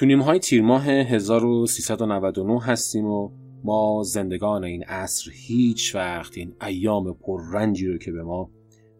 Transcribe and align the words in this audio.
تو 0.00 0.06
نیمهای 0.06 0.38
تیر 0.38 0.62
ماه 0.62 0.86
1399 0.86 2.62
هستیم 2.62 3.06
و 3.06 3.30
ما 3.64 4.02
زندگان 4.04 4.64
این 4.64 4.84
عصر 4.84 5.30
هیچ 5.34 5.94
وقت 5.94 6.38
این 6.38 6.54
ایام 6.62 7.14
پررنجی 7.14 7.86
رو 7.86 7.98
که 7.98 8.12
به 8.12 8.22
ما 8.22 8.50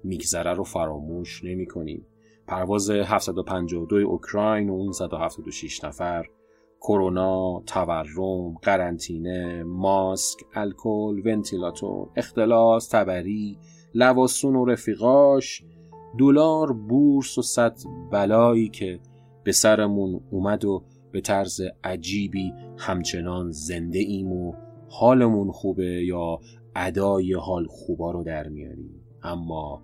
میگذره 0.05 0.55
رو 0.55 0.65
فراموش 0.65 1.45
نمی 1.45 1.67
کنیم. 1.67 2.07
پرواز 2.47 2.91
752 2.91 3.97
اوکراین 3.97 4.71
و 4.71 4.73
اون 4.73 4.93
176 4.93 5.85
نفر 5.85 6.25
کرونا، 6.81 7.63
تورم، 7.67 8.55
قرنطینه، 8.63 9.63
ماسک، 9.63 10.39
الکل، 10.55 11.23
ونتیلاتور، 11.25 12.09
اختلاس، 12.17 12.89
تبری، 12.89 13.59
لواسون 13.95 14.57
و 14.57 14.65
رفیقاش، 14.65 15.63
دلار، 16.19 16.73
بورس 16.73 17.39
و 17.39 17.43
صد 17.43 17.79
بلایی 18.13 18.69
که 18.69 19.01
به 19.45 19.53
سرمون 19.53 20.21
اومد 20.31 20.65
و 20.65 20.85
به 21.13 21.21
طرز 21.21 21.61
عجیبی 21.85 22.53
همچنان 22.79 23.51
زنده 23.51 23.99
ایم 23.99 24.33
و 24.33 24.55
حالمون 24.89 25.53
خوبه 25.53 26.05
یا 26.05 26.41
ادای 26.77 27.33
حال 27.33 27.67
خوبا 27.67 28.11
رو 28.11 28.25
در 28.25 28.49
میاریم 28.49 28.95
اما 29.23 29.83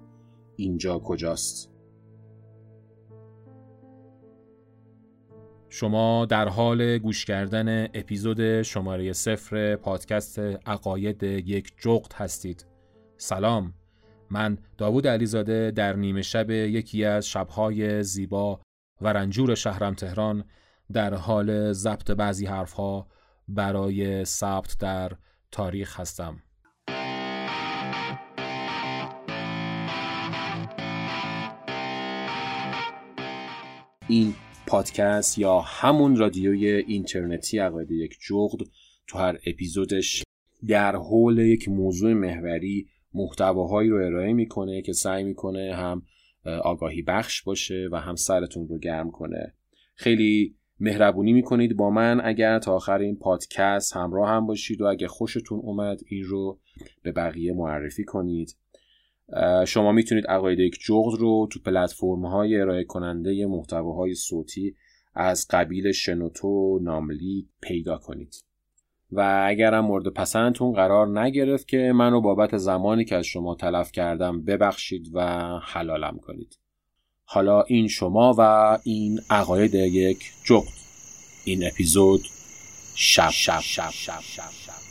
اینجا 0.57 0.99
کجاست؟ 0.99 1.73
شما 5.69 6.27
در 6.27 6.49
حال 6.49 6.99
گوش 6.99 7.25
کردن 7.25 7.85
اپیزود 7.85 8.63
شماره 8.63 9.13
صفر 9.13 9.77
پادکست 9.77 10.39
عقاید 10.67 11.23
یک 11.23 11.73
جغد 11.79 12.13
هستید 12.13 12.67
سلام 13.17 13.75
من 14.31 14.59
داوود 14.79 15.07
علیزاده 15.07 15.71
در 15.71 15.97
نیمه 15.97 16.23
شب 16.23 16.51
یکی 16.51 17.05
از 17.05 17.29
شبهای 17.29 18.03
زیبا 18.03 18.61
و 19.01 19.09
رنجور 19.09 19.55
شهرم 19.55 19.95
تهران 19.95 20.45
در 20.93 21.15
حال 21.15 21.73
ضبط 21.73 22.11
بعضی 22.11 22.47
حرفها 22.47 23.07
برای 23.49 24.25
ثبت 24.25 24.77
در 24.81 25.13
تاریخ 25.53 26.01
هستم. 26.01 26.43
این 34.09 34.35
پادکست 34.67 35.39
یا 35.39 35.61
همون 35.61 36.17
رادیوی 36.17 36.69
اینترنتی 36.69 37.59
عقاید 37.59 37.91
یک 37.91 38.17
جغد 38.29 38.67
تو 39.07 39.19
هر 39.19 39.39
اپیزودش 39.47 40.23
در 40.69 40.97
حول 40.97 41.39
یک 41.39 41.69
موضوع 41.69 42.13
محوری 42.13 42.89
محتواهایی 43.15 43.91
رو 43.91 43.97
ارائه 43.97 44.33
می‌کنه 44.33 44.83
که 44.83 44.93
سعی 44.93 45.25
می‌کنه 45.25 45.75
هم 45.75 46.03
آگاهی 46.47 47.03
بخش 47.03 47.43
باشه 47.43 47.89
و 47.93 48.01
هم 48.01 48.15
سرتون 48.15 48.69
رو 48.69 48.79
گرم 48.79 49.11
کنه. 49.11 49.55
خیلی 49.95 50.57
مهربونی 50.81 51.33
می‌کنید 51.33 51.77
با 51.77 51.91
من 51.91 52.21
اگر 52.25 52.59
تا 52.59 52.75
آخر 52.75 52.99
این 52.99 53.17
پادکست 53.17 53.97
همراه 53.97 54.29
هم 54.29 54.47
باشید 54.47 54.81
و 54.81 54.85
اگر 54.85 55.07
خوشتون 55.07 55.59
اومد 55.59 56.01
این 56.09 56.25
رو 56.25 56.59
به 57.03 57.13
بقیه 57.13 57.53
معرفی 57.53 58.05
کنید. 58.05 58.57
شما 59.67 59.93
می‌تونید 59.93 60.27
عقاید 60.27 60.59
یک 60.59 60.79
جغد 60.87 61.21
رو 61.21 61.49
تو 61.53 61.61
پلتفرم 61.61 62.27
های 62.27 62.61
ارائه 62.61 62.85
کننده 62.85 63.47
محتواهای 63.47 64.15
صوتی 64.15 64.77
از 65.15 65.47
قبیل 65.51 65.93
شنوتو 65.93 66.81
ناملیک 66.83 67.49
پیدا 67.61 67.99
کنید. 67.99 68.35
و 69.13 69.45
اگرم 69.49 69.85
مورد 69.85 70.09
پسندتون 70.09 70.73
قرار 70.73 71.21
نگرفت 71.21 71.69
که 71.69 71.93
منو 71.95 72.21
بابت 72.21 72.57
زمانی 72.57 73.05
که 73.05 73.17
از 73.17 73.25
شما 73.25 73.55
تلف 73.55 73.93
کردم 73.93 74.45
ببخشید 74.45 75.11
و 75.15 75.21
حلالم 75.63 76.19
کنید. 76.19 76.59
حالا 77.25 77.63
این 77.63 77.89
شما 77.89 78.35
و 78.39 78.79
این 78.85 79.21
عقاید 79.31 79.75
یک 79.75 80.19
جغد. 80.45 80.73
این 81.45 81.67
اپیزود 81.67 82.21
شب 82.95 83.31
شب 83.31 83.61
شب 83.61 83.91
شب 83.91 84.21
شب 84.21 84.51
شب. 84.51 84.87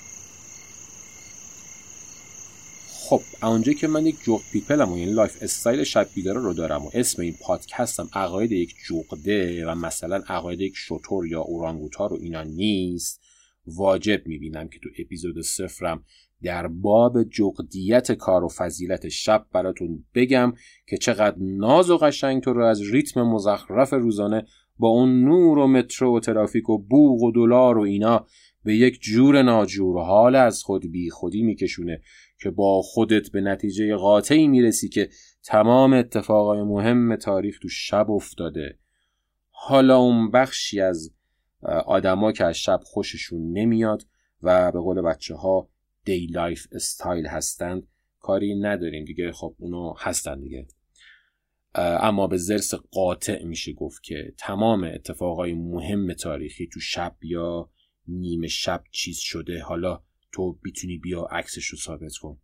خب 3.09 3.21
اونجا 3.43 3.73
که 3.73 3.87
من 3.87 4.05
یک 4.05 4.15
جغد 4.25 4.43
people 4.51 4.84
م 4.84 4.89
و 4.89 4.93
این 4.93 5.09
lifestyle 5.09 5.83
شب 5.83 6.07
بیداره 6.15 6.39
رو 6.39 6.53
دارم 6.53 6.85
و 6.85 6.89
اسم 6.93 7.21
این 7.21 7.35
پادکستم 7.41 8.09
عقاید 8.13 8.51
یک 8.51 8.75
جغده 8.89 9.65
و 9.65 9.75
مثلا 9.75 10.23
عقاید 10.27 10.61
یک 10.61 10.73
شتر 10.75 11.27
یا 11.27 11.41
اورانگوتان 11.41 12.05
و 12.05 12.17
اینا 12.21 12.43
نیست 12.43 13.24
واجب 13.67 14.27
می‌بینم 14.27 14.67
که 14.67 14.79
تو 14.79 14.89
اپیزود 14.99 15.41
صفرم 15.41 16.03
در 16.43 16.67
باب 16.67 17.23
جغدیت 17.23 18.11
کار 18.11 18.43
و 18.43 18.49
فضیلت 18.49 19.07
شب 19.07 19.45
براتون 19.53 20.05
بگم 20.15 20.53
که 20.87 20.97
چقدر 20.97 21.35
ناز 21.39 21.89
و 21.89 21.97
قشنگ 21.97 22.43
تو 22.43 22.53
رو 22.53 22.65
از 22.65 22.81
ریتم 22.81 23.21
مزخرف 23.21 23.93
روزانه 23.93 24.45
با 24.79 24.87
اون 24.87 25.23
نور 25.23 25.57
و 25.57 25.67
مترو 25.67 26.17
و 26.17 26.19
ترافیک 26.19 26.69
و 26.69 26.77
بوغ 26.77 27.21
و 27.21 27.31
دلار 27.31 27.77
و 27.77 27.81
اینا 27.81 28.27
به 28.63 28.75
یک 28.75 28.99
جور 29.01 29.41
ناجور 29.41 30.03
حال 30.03 30.35
از 30.35 30.63
خود 30.63 30.91
بی 30.91 31.09
خودی 31.09 31.43
میکشونه 31.43 32.01
که 32.41 32.49
با 32.49 32.81
خودت 32.81 33.31
به 33.31 33.41
نتیجه 33.41 33.95
قاطعی 33.95 34.47
می‌رسی 34.47 34.89
که 34.89 35.09
تمام 35.43 35.93
اتفاقای 35.93 36.63
مهم 36.63 37.15
تاریخ 37.15 37.59
تو 37.59 37.69
شب 37.69 38.11
افتاده. 38.11 38.79
حالا 39.49 39.97
اون 39.97 40.31
بخشی 40.31 40.81
از 40.81 41.14
آدما 41.85 42.31
که 42.31 42.45
از 42.45 42.57
شب 42.57 42.79
خوششون 42.83 43.51
نمیاد 43.51 44.07
و 44.41 44.71
به 44.71 44.79
قول 44.79 45.01
بچه 45.01 45.35
ها 45.35 45.69
day 46.05 46.27
lifestyle 46.27 47.25
هستند 47.25 47.87
کاری 48.19 48.55
نداریم. 48.55 49.05
دیگه 49.05 49.31
خب 49.31 49.55
اونو 49.59 49.93
هستن 49.97 50.41
دیگه. 50.41 50.67
اما 51.75 52.27
به 52.27 52.37
ضرس 52.37 52.73
قاطع 52.73 53.43
میشه 53.43 53.73
گفت 53.73 54.03
که 54.03 54.33
تمام 54.37 54.83
اتفاقای 54.83 55.53
مهم 55.53 56.13
تاریخی 56.13 56.67
تو 56.73 56.79
شب 56.79 57.15
یا 57.21 57.69
نیمه 58.07 58.47
شب 58.47 58.83
چیز 58.91 59.17
شده. 59.17 59.61
حالا 59.61 60.03
تو 60.31 60.59
می‌تونی 60.63 60.97
بیا 60.97 61.21
عکسش 61.21 61.65
رو 61.65 61.77
ثابت 61.77 62.13
کن. 62.21 62.37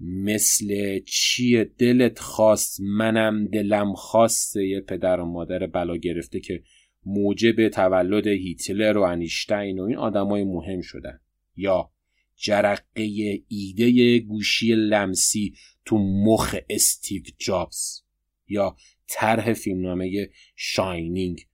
مثل 0.00 0.98
چیه 1.06 1.64
دلت 1.64 2.18
خواست؟ 2.18 2.80
منم 2.80 3.46
دلم 3.46 3.94
خواسته. 3.94 4.66
یه 4.66 4.80
پدر 4.80 5.20
و 5.20 5.24
مادر 5.24 5.66
بلا 5.66 5.96
گرفته 5.96 6.40
که 6.40 6.62
موجب 7.06 7.68
تولد 7.68 8.26
هیتلر 8.26 8.98
و 8.98 9.02
انیشتین 9.02 9.78
و 9.78 9.82
این 9.82 9.96
آدمای 9.96 10.44
مهم 10.44 10.80
شدن. 10.80 11.20
یا 11.56 11.90
جرقه 12.36 13.02
ایده 13.48 14.18
گوشی 14.18 14.74
لمسی 14.74 15.54
تو 15.84 15.98
مخ 15.98 16.56
استیو 16.70 17.22
جابز. 17.38 18.02
یا 18.48 18.76
طرح 19.08 19.52
فیلمنامه 19.52 20.30
شاینینگ 20.56 21.46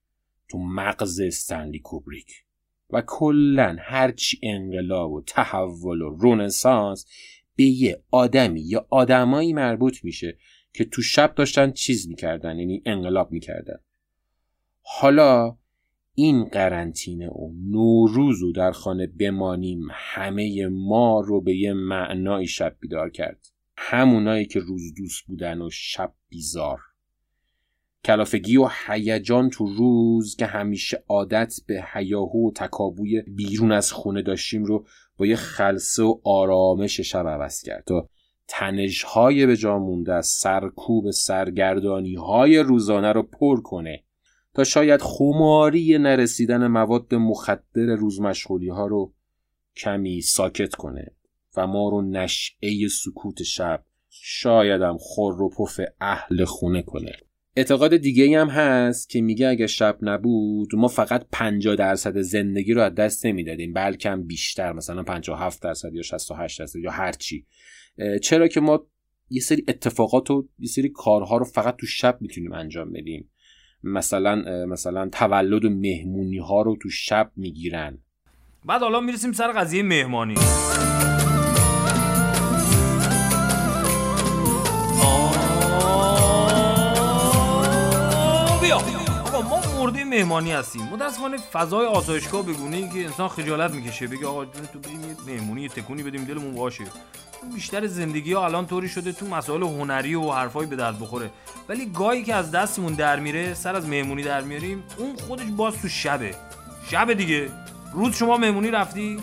تو 0.49 0.59
مغز 0.59 1.21
استنلی 1.21 1.79
کوبریک. 1.79 2.33
و 2.91 3.03
کلا 3.07 3.77
هرچی 3.81 4.41
انقلاب 4.43 5.13
و 5.13 5.23
تحول 5.27 6.03
و 6.03 6.09
رونسانس 6.09 7.07
به 7.57 7.65
یه 7.65 8.03
آدمی 8.11 8.61
یا 8.61 8.87
آدمایی 8.91 9.53
مربوط 9.53 10.05
میشه 10.05 10.39
که 10.73 10.85
تو 10.85 11.03
شب 11.03 11.35
داشتن 11.35 11.73
چیز 11.73 12.09
می‌کردن 12.09 12.59
یعنی 12.59 12.83
انقلاب 12.87 13.33
می‌کردن. 13.33 13.81
حالا 14.89 15.57
این 16.15 16.45
قرنطینه 16.45 17.29
و 17.29 17.53
نوروز 17.71 18.43
و 18.43 18.53
در 18.53 18.73
خانه 18.73 19.07
بمانیم 19.07 19.89
همه 19.91 20.67
ما 20.67 21.21
رو 21.21 21.41
به 21.41 21.57
یه 21.57 21.73
معنای 21.73 22.47
شب 22.47 22.77
بیدار 22.81 23.11
کرد. 23.11 23.47
همونایی 23.77 24.47
که 24.47 24.61
روز 24.61 24.95
دوست 24.95 25.27
بودن 25.27 25.63
و 25.63 25.71
شب 25.71 26.13
بیزار. 26.29 26.81
کلافگی 28.05 28.57
و 28.57 28.69
هیجان 28.87 29.51
تو 29.51 29.67
روز 29.67 30.37
که 30.37 30.47
همیشه 30.47 31.05
عادت 31.09 31.55
به 31.67 31.85
هیاهو 31.93 32.49
و 32.49 32.53
تکابوی 32.53 33.23
بیرون 33.23 33.73
از 33.73 33.93
خونه 33.93 34.23
داشتیم 34.23 34.65
رو 34.65 34.87
با 35.17 35.27
یه 35.27 35.37
خلصه 35.37 36.03
و 36.03 36.21
آرامش 36.25 37.01
شب 37.01 37.27
عوض 37.29 37.63
کرد 37.63 37.85
تا 37.87 38.09
تنشهای 38.49 39.47
به 39.47 39.57
جا 39.57 39.79
مونده 39.79 40.21
سرکوب 40.23 41.11
سرگردانی 41.11 42.15
های 42.15 42.59
روزانه 42.59 43.13
رو 43.13 43.23
پر 43.23 43.61
کنه. 43.61 44.06
تا 44.57 44.65
شاید 44.65 45.01
خماری 45.03 45.99
نرسیدن 45.99 46.67
مواد 46.67 47.15
مخدر 47.15 47.95
روزمشغولی 47.97 48.69
ها 48.69 48.87
رو 48.87 49.15
کمی 49.77 50.21
ساکت 50.21 50.75
کنه 50.75 51.15
و 51.57 51.67
ما 51.67 51.89
رو 51.89 52.03
نشعه 52.03 52.89
سکوت 52.89 53.43
شب 53.43 53.85
شایدم 54.11 54.97
خور 54.99 55.43
و 55.43 55.51
پف 55.51 55.81
اهل 56.01 56.45
خونه 56.45 56.83
کنه. 56.83 57.13
اعتقاد 57.57 57.97
دیگه 57.97 58.41
هم 58.41 58.49
هست 58.49 59.11
که 59.11 59.21
میگه 59.21 59.49
اگه 59.49 59.67
شب 59.67 59.99
نبود 60.03 60.75
ما 60.75 60.89
فقط 60.89 61.27
50 61.33 61.77
درصد 61.77 62.21
زندگی 62.21 62.73
رو 62.73 62.83
از 62.83 62.95
دست 62.95 63.27
نمی‌دادیم 63.27 63.73
بلکه 63.73 64.11
هم 64.11 64.27
بیشتر 64.27 64.73
مثلا 64.73 65.03
57 65.03 65.63
درصد 65.63 65.95
یا 65.95 66.03
68 66.03 66.59
درصد 66.59 66.79
یا 66.79 66.91
هر 66.91 67.13
چی. 67.13 67.47
چرا 68.23 68.49
که 68.49 68.61
ما 68.61 68.87
یه 69.31 69.41
سری 69.41 69.65
اتفاقات 69.69 70.31
و 70.31 70.49
یه 70.59 70.69
سری 70.69 70.89
کارها 70.89 71.37
رو 71.37 71.45
فقط 71.45 71.77
تو 71.77 71.87
شب 71.87 72.19
می‌تونیم 72.21 72.53
انجام 72.53 72.93
بدیم؟ 72.93 73.31
مثلا 73.87 74.67
مثلا 74.67 75.09
تولد 75.09 75.65
و 75.65 75.71
مهمونی 75.71 76.39
ها 76.39 76.63
رو 76.63 76.77
تو 76.83 76.91
شب 76.91 77.31
می‌گیرن. 77.37 77.99
بعد 78.65 78.81
حالا 78.81 79.01
می‌رسیم 79.01 79.33
سر 79.33 79.53
قضیه 79.53 79.83
مهمانی. 79.83 80.35
مهمانی 90.17 90.53
هستیم. 90.53 90.83
متاسفانه 90.83 91.37
فضای 91.37 91.87
آسایشگاه 91.87 92.43
بگونه 92.43 92.77
ای 92.77 92.89
که 92.89 93.05
انسان 93.05 93.29
خجالت 93.29 93.71
می‌کشه. 93.71 94.07
بگه 94.07 94.27
آقا 94.27 94.45
تو 94.45 94.79
بریم 94.79 95.01
یه 95.01 95.17
مهمونی 95.27 95.69
تکونی 95.69 96.03
بدیم 96.03 96.25
دلمون 96.25 96.55
باشه 96.55 96.85
بیشتر 97.55 97.87
زندگی 97.87 98.33
ها 98.33 98.45
الان 98.45 98.67
طوری 98.67 98.89
شده 98.89 99.13
تو 99.13 99.27
مسائل 99.27 99.63
هنری 99.63 100.15
و 100.15 100.31
حرفایی 100.31 100.71
به 100.71 100.77
درد 100.77 100.99
بخوره. 101.01 101.31
ولی 101.69 101.87
گاهی 101.87 102.25
که 102.25 102.35
از 102.35 102.51
دستمون 102.51 102.95
در 102.95 103.21
میره 103.21 103.55
سر 103.55 103.77
از 103.77 103.89
مهمونی 103.89 104.23
در 104.23 104.41
میاریم 104.41 104.85
اون 104.99 105.17
خودش 105.17 105.47
باز 105.57 105.83
تو 105.83 105.89
شبه. 105.89 106.35
شب 106.91 107.13
دیگه. 107.13 107.51
روز 107.93 108.17
شما 108.17 108.37
مهمونی 108.37 108.71
رفتی 108.71 109.21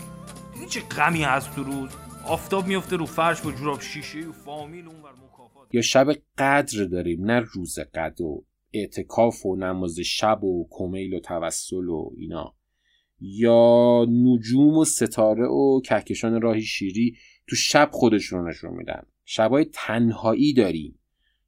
دیگه 0.54 0.66
چه 0.66 0.80
غمی 0.80 1.24
هست 1.24 1.54
تو 1.54 1.62
روز؟ 1.62 1.90
آفتاب 2.26 2.66
میفته 2.66 2.96
رو 2.96 3.06
فرش 3.06 3.40
با 3.40 3.52
جوراب 3.52 3.80
شیشه 3.80 4.18
و 4.18 4.32
فامیل 4.32 4.86
اون 4.86 4.96
مکافات. 4.96 5.74
یا 5.74 5.82
شب 5.82 6.06
قدر 6.38 6.84
داریم 6.84 7.24
نه 7.24 7.40
روز 7.52 7.78
قدر 7.78 8.22
و 8.22 8.44
اعتکاف 8.74 9.46
و 9.46 9.56
نماز 9.56 10.00
شب 10.00 10.44
و 10.44 10.68
کمیل 10.70 11.14
و 11.14 11.20
توسل 11.20 11.88
و 11.88 12.10
اینا. 12.16 12.54
یا 13.20 14.06
نجوم 14.08 14.78
و 14.78 14.84
ستاره 14.84 15.46
و 15.46 15.80
کهکشان 15.80 16.40
راهی 16.40 16.62
شیری 16.62 17.16
تو 17.46 17.56
شب 17.56 17.88
خودشون 17.92 18.40
رو 18.40 18.48
نشون 18.48 18.74
میدن. 18.74 19.02
شبای 19.24 19.64
تنهایی 19.72 20.54
داریم. 20.54 20.98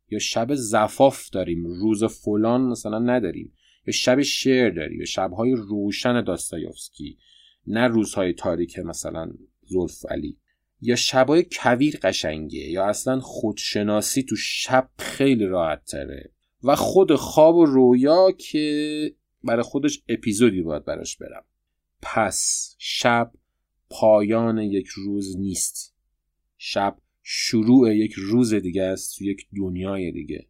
یا 0.08 0.18
شب 0.18 0.54
زفاف 0.54 1.30
داریم. 1.30 1.66
روز 1.66 2.04
فلان 2.04 2.60
مثلا 2.60 2.98
نداریم. 2.98 3.52
یا 3.86 3.92
شب 3.92 4.22
شعر 4.22 4.70
داریم. 4.70 4.98
یا 4.98 5.06
شبهای 5.06 5.52
روشن 5.52 6.24
داستایوفسکی. 6.24 7.18
نه 7.66 7.86
روزهای 7.86 8.32
تاریک 8.32 8.78
مثلا 8.78 9.32
زلف 9.62 10.06
علی. 10.10 10.38
یا 10.80 10.96
شبای 10.96 11.46
کویر 11.52 11.98
قشنگه. 12.02 12.70
یا 12.70 12.86
اصلا 12.86 13.20
خودشناسی 13.20 14.22
تو 14.22 14.36
شب 14.36 14.88
خیلی 14.98 15.46
راحت 15.46 15.84
تره. 15.84 16.35
و 16.66 16.76
خود 16.76 17.14
خواب 17.14 17.56
و 17.56 17.64
رویا 17.64 18.30
که 18.30 19.14
برای 19.44 19.62
خودش 19.62 20.02
اپیزودی 20.08 20.62
باید 20.62 20.84
براش 20.84 21.16
برم. 21.16 21.44
پس 22.02 22.74
شب 22.78 23.32
پایان 23.90 24.58
یک 24.58 24.86
روز 24.86 25.36
نیست. 25.36 25.96
شب 26.58 26.98
شروع 27.22 27.96
یک 27.96 28.12
روز 28.12 28.54
دیگه 28.54 28.82
است 28.82 29.18
تو 29.18 29.24
یک 29.24 29.46
دنیای 29.56 30.12
دیگه. 30.12 30.48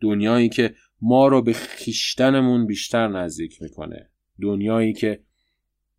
دنیایی 0.00 0.48
که 0.48 0.74
ما 1.00 1.28
رو 1.28 1.42
به 1.42 1.52
خیشتنمون 1.52 2.66
بیشتر 2.66 3.08
نزدیک 3.08 3.62
می‌کنه. 3.62 4.10
دنیایی 4.42 4.92
که 4.92 5.22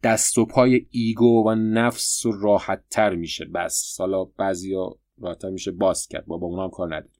دست 0.03 0.38
و 0.38 0.45
پای 0.45 0.88
ایگو 0.89 1.44
و 1.48 1.56
نفس 1.56 2.25
و 2.25 2.31
راحت 2.31 2.83
تر 2.89 3.15
میشه. 3.15 3.45
بس. 3.45 3.95
حالا 4.00 4.24
بعضیا 4.24 5.00
راحتتر 5.18 5.50
میشه 5.50 5.71
باز 5.71 6.07
کرد. 6.07 6.25
با 6.25 6.38
با 6.38 6.48
اونام 6.48 6.69
کار 6.69 6.95
نداریم 6.95 7.14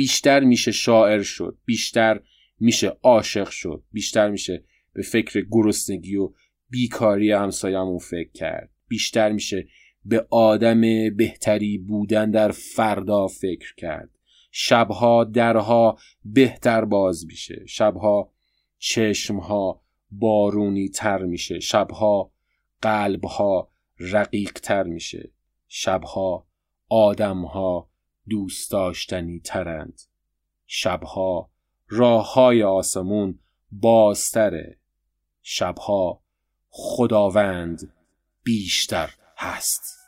بیشتر 0.00 0.40
میشه 0.40 0.72
شاعر 0.72 1.22
شد 1.22 1.58
بیشتر 1.64 2.20
میشه 2.60 2.96
عاشق 3.02 3.50
شد 3.50 3.82
بیشتر 3.92 4.30
میشه 4.30 4.64
به 4.92 5.02
فکر 5.02 5.46
گرسنگی 5.50 6.16
و 6.16 6.32
بیکاری 6.70 7.32
همسایمون 7.32 7.98
فکر 7.98 8.32
کرد 8.32 8.70
بیشتر 8.88 9.32
میشه 9.32 9.68
به 10.04 10.26
آدم 10.30 10.80
بهتری 11.16 11.78
بودن 11.78 12.30
در 12.30 12.50
فردا 12.50 13.26
فکر 13.26 13.74
کرد. 13.76 14.10
شبها 14.50 15.24
درها 15.24 15.98
بهتر 16.24 16.84
باز 16.84 17.26
میشه 17.26 17.62
شبها 17.66 18.32
چشمها 18.78 19.82
بارونی 20.10 20.88
تر 20.88 21.22
میشه 21.22 21.60
شبها 21.60 22.32
قلبها 22.82 23.70
رقیق 23.98 24.52
تر 24.52 24.82
میشه 24.82 25.30
شبها 25.68 26.46
آدمها 26.88 27.89
دوست 28.28 28.70
داشتنی 28.70 29.40
ترند. 29.40 30.02
شبها 30.66 31.50
راه 31.88 32.32
های 32.32 32.62
آسمون 32.62 33.38
بازتره. 33.72 34.78
شبها 35.42 36.22
خداوند 36.68 37.94
بیشتر 38.42 39.14
هست. 39.36 39.99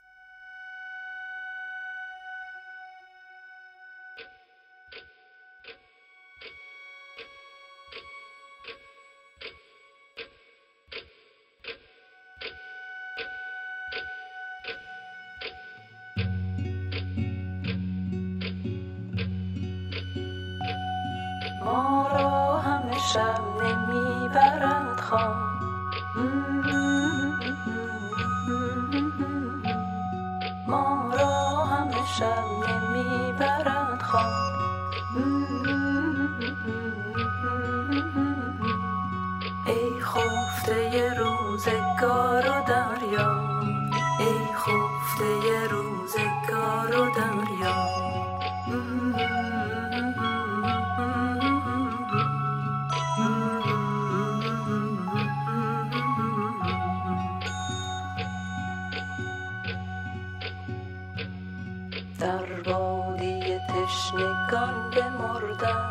در 62.23 62.73
بادی 62.73 63.59
تشنگان 63.59 64.91
بمردم. 64.91 65.91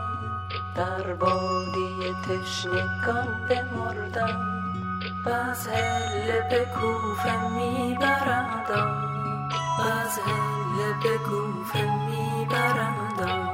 در 0.75 1.13
بادی 1.13 2.15
تشنگان 2.25 3.47
بمردم. 3.49 4.51
باز 5.25 5.67
هله 5.67 6.47
به 6.49 6.65
کوفه 6.65 7.49
میبردم 7.49 8.63
باز 9.77 10.19
هله 10.25 10.93
به 11.03 11.17
کوفه 11.17 11.83
میبردم 12.05 13.50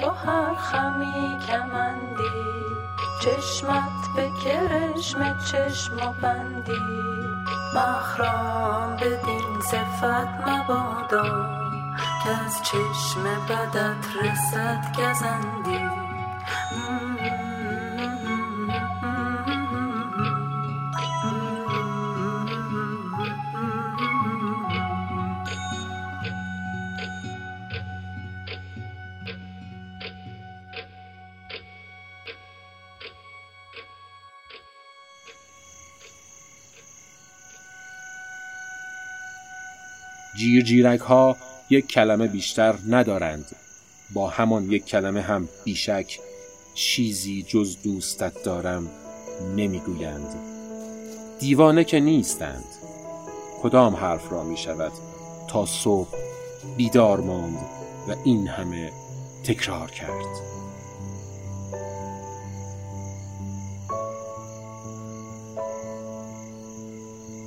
تو 0.00 0.10
هر 0.10 0.54
خمی 0.54 1.38
کمندی. 1.46 2.48
چشمت 3.20 4.14
به 4.16 4.30
کرشم 4.44 5.38
چشم 5.38 5.96
بندی. 6.22 7.02
مخرام 7.74 8.96
بدین 8.96 9.60
صفت 9.70 10.48
مبادا 10.48 11.46
که 12.24 12.30
از 12.44 12.62
چشم 12.62 13.22
بدت 13.48 14.06
رسد 14.22 14.96
گزندی. 14.98 15.97
جیرجیرک 40.38 41.00
ها 41.00 41.36
یک 41.70 41.86
کلمه 41.86 42.26
بیشتر 42.26 42.74
ندارند. 42.88 43.56
با 44.14 44.28
همان 44.28 44.70
یک 44.70 44.84
کلمه 44.86 45.20
هم 45.20 45.48
بیشک 45.64 46.18
چیزی 46.74 47.42
جز 47.42 47.76
دوستت 47.82 48.42
دارم 48.42 48.90
نمی‌گویند. 49.56 50.34
دیوانه 51.38 51.84
که 51.84 52.00
نیستند. 52.00 52.64
کدام 53.62 53.96
حرف 53.96 54.32
را 54.32 54.44
می 54.44 54.56
شود 54.56 54.92
تا 55.48 55.66
صبح 55.66 56.08
بیدار 56.76 57.20
ماند 57.20 57.66
و 58.08 58.14
این 58.24 58.48
همه 58.48 58.92
تکرار 59.44 59.90
کرد. 59.90 60.57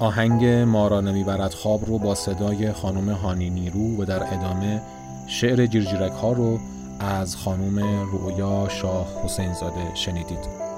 آهنگ 0.01 0.45
ما 0.45 0.87
را 0.87 1.01
نمی‌برد 1.01 1.53
خواب 1.53 1.85
رو 1.85 1.97
با 1.97 2.15
صدای 2.15 2.71
خانم 2.71 3.09
هانی 3.09 3.49
نیرو 3.49 4.01
و 4.01 4.05
در 4.05 4.23
ادامه 4.33 4.81
شعر 5.27 5.65
جیرجیرک 5.65 6.11
ها 6.11 6.31
رو 6.31 6.59
از 6.99 7.35
خانم 7.35 8.03
رویا 8.11 8.67
شاه 8.69 9.07
حسین 9.23 9.53
زاده 9.53 9.95
شنیدید. 9.95 10.70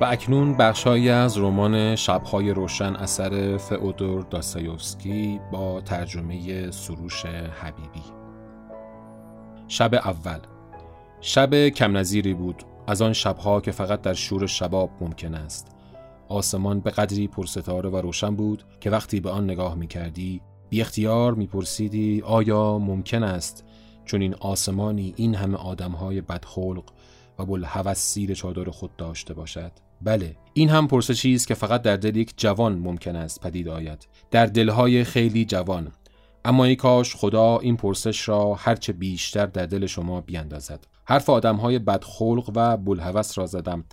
و 0.00 0.04
اکنون 0.04 0.56
بخشهایی 0.56 1.08
از 1.08 1.38
رمان 1.38 1.96
شبهای 1.96 2.50
روشن 2.50 2.96
اثر 2.96 3.56
فئودور 3.56 4.22
داستایوفسکی 4.30 5.40
با 5.52 5.80
ترجمه 5.80 6.70
سروش 6.70 7.26
حبیبی. 7.26 8.02
شب 9.68 9.94
اول. 9.94 10.38
شب 11.20 11.68
کم 11.68 11.96
نظیری 11.96 12.34
بود. 12.34 12.62
از 12.86 13.02
آن 13.02 13.12
شبها 13.12 13.60
که 13.60 13.70
فقط 13.70 14.02
در 14.02 14.14
شور 14.14 14.46
شباب 14.46 14.90
ممکن 15.00 15.34
است. 15.34 15.76
آسمان 16.28 16.80
به 16.80 16.90
قدری 16.90 17.28
پرستاره 17.28 17.90
و 17.90 17.96
روشن 17.96 18.36
بود 18.36 18.64
که 18.80 18.90
وقتی 18.90 19.20
به 19.20 19.30
آن 19.30 19.44
نگاه 19.44 19.74
می 19.74 19.86
کردی 19.86 20.40
بی 20.70 20.80
اختیار 20.80 21.34
می 21.34 21.46
پرسیدی 21.46 22.22
آیا 22.26 22.78
ممکن 22.78 23.22
است 23.22 23.64
چون 24.04 24.22
این 24.22 24.34
آسمانی 24.34 25.14
این 25.16 25.34
همه 25.34 25.56
آدمهای 25.56 26.20
بدخلق 26.20 26.84
و 27.38 27.44
بلحوث 27.44 27.98
سیر 27.98 28.34
چادر 28.34 28.70
خود 28.70 28.96
داشته 28.96 29.34
باشد؟ 29.34 29.72
بله 30.02 30.36
این 30.52 30.68
هم 30.68 30.86
پرسشی 30.88 31.34
است 31.34 31.46
که 31.48 31.54
فقط 31.54 31.82
در 31.82 31.96
دل 31.96 32.16
یک 32.16 32.34
جوان 32.36 32.78
ممکن 32.78 33.16
است 33.16 33.40
پدید 33.40 33.68
آید؟ 33.68 34.08
در 34.30 34.46
دلهای 34.46 35.04
خیلی 35.04 35.44
جوان. 35.44 35.92
اما 36.44 36.64
ای 36.64 36.76
کاش 36.76 37.16
خدا 37.16 37.58
این 37.58 37.76
پرسش 37.76 38.28
را 38.28 38.54
هرچه 38.54 38.92
بیشتر 38.92 39.46
در 39.46 39.66
دل 39.66 39.86
شما 39.86 40.20
بیاندازد 40.20 40.86
حرف 41.04 41.30
آدمهای 41.30 41.78
بدخلق 41.78 42.50
و 42.54 42.76
بلحوث 42.76 43.38
را 43.38 43.46
زدم 43.46 43.84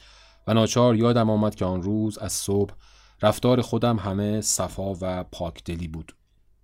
و 0.48 0.54
ناچار 0.54 0.96
یادم 0.96 1.30
آمد 1.30 1.56
که 1.56 1.66
آن 1.66 1.82
روز 1.82 2.18
از 2.18 2.34
صبح 2.34 2.74
رفتار 3.22 3.62
خودم 3.62 3.98
همه 3.98 4.42
صفا 4.42 4.94
و 5.02 5.24
پاکدلی 5.24 5.88
بود. 5.88 6.16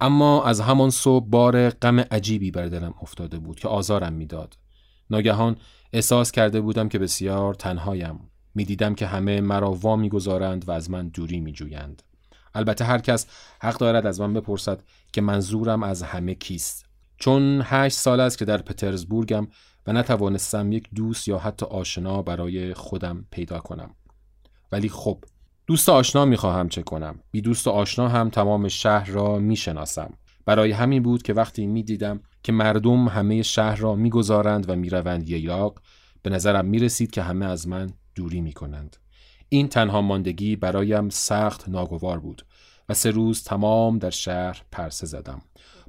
اما 0.02 0.44
از 0.44 0.62
همان 0.62 0.90
صبح 0.90 1.26
بار 1.30 1.70
غم 1.70 2.00
عجیبی 2.00 2.52
بر 2.52 2.66
دلم 2.66 2.94
افتاده 3.02 3.40
بود 3.40 3.60
که 3.60 3.68
آزارم 3.68 4.14
می‌داد. 4.14 4.58
ناگهان 5.10 5.58
احساس 5.94 6.32
کرده 6.32 6.62
بودم 6.62 6.90
که 6.90 7.00
بسیار 7.00 7.54
تنهایم. 7.54 8.31
می‌دیدم 8.55 8.96
که 8.96 9.08
همه 9.08 9.41
مرا 9.41 9.72
وا 9.72 9.96
می‌گذارند 9.96 10.70
و 10.70 10.72
از 10.72 10.91
من 10.91 11.08
دوری 11.08 11.39
میجویند. 11.39 12.03
البته 12.55 12.86
هر 12.86 12.98
کس 12.98 13.27
حق 13.62 13.77
دارد 13.77 14.05
از 14.05 14.22
من 14.22 14.34
بپرسد 14.34 14.84
که 15.13 15.22
منظورم 15.22 15.84
از 15.84 16.03
همه 16.03 16.36
کیست. 16.36 16.86
چون 17.17 17.62
هشت 17.65 17.98
سال 17.98 18.20
است 18.20 18.38
که 18.38 18.46
در 18.46 18.62
پترزبورگم 18.62 19.48
و 19.88 19.93
نتوانستم 19.93 20.72
یک 20.72 20.89
دوست 20.96 21.27
یا 21.27 21.38
حتی 21.38 21.65
آشنا 21.65 22.22
برای 22.22 22.74
خودم 22.74 23.25
پیدا 23.31 23.60
کنم. 23.60 23.96
ولی 24.72 24.89
خب 24.89 25.24
دوست 25.67 25.89
آشنا 25.89 26.25
می‌خواهم 26.25 26.70
چه 26.70 26.84
کنم؟ 26.84 27.20
بی 27.31 27.41
دوست 27.41 27.67
آشنا 27.67 28.08
هم 28.08 28.29
تمام 28.29 28.67
شهر 28.67 29.10
را 29.10 29.39
می‌شناسم. 29.39 30.13
برای 30.46 30.72
همین 30.72 31.03
بود 31.03 31.22
که 31.22 31.34
وقتی 31.34 31.67
می‌دیدم 31.67 32.20
که 32.43 32.51
مردم 32.51 33.08
همه 33.08 33.41
شهر 33.41 33.75
را 33.75 33.96
می‌گذارند 33.96 34.70
و 34.70 34.75
می‌روند 34.75 35.29
یراق 35.29 35.81
به 36.22 36.29
نظرم 36.29 36.65
می‌رسید 36.65 37.12
که 37.12 37.22
همه 37.22 37.46
از 37.46 37.67
من 37.67 37.89
دوری 38.15 38.41
می‌کنند 38.41 38.98
این 39.50 39.68
تنها 39.68 40.01
ماندگی 40.01 40.56
برایم 40.56 41.10
سخت 41.10 41.70
ناگوار 41.70 42.20
بود 42.20 42.46
و 42.89 42.94
سه 42.94 43.12
روز 43.12 43.44
تمام 43.44 44.00
در 44.00 44.10
شهر 44.10 44.62
پرسه 44.72 45.06
زدم 45.06 45.41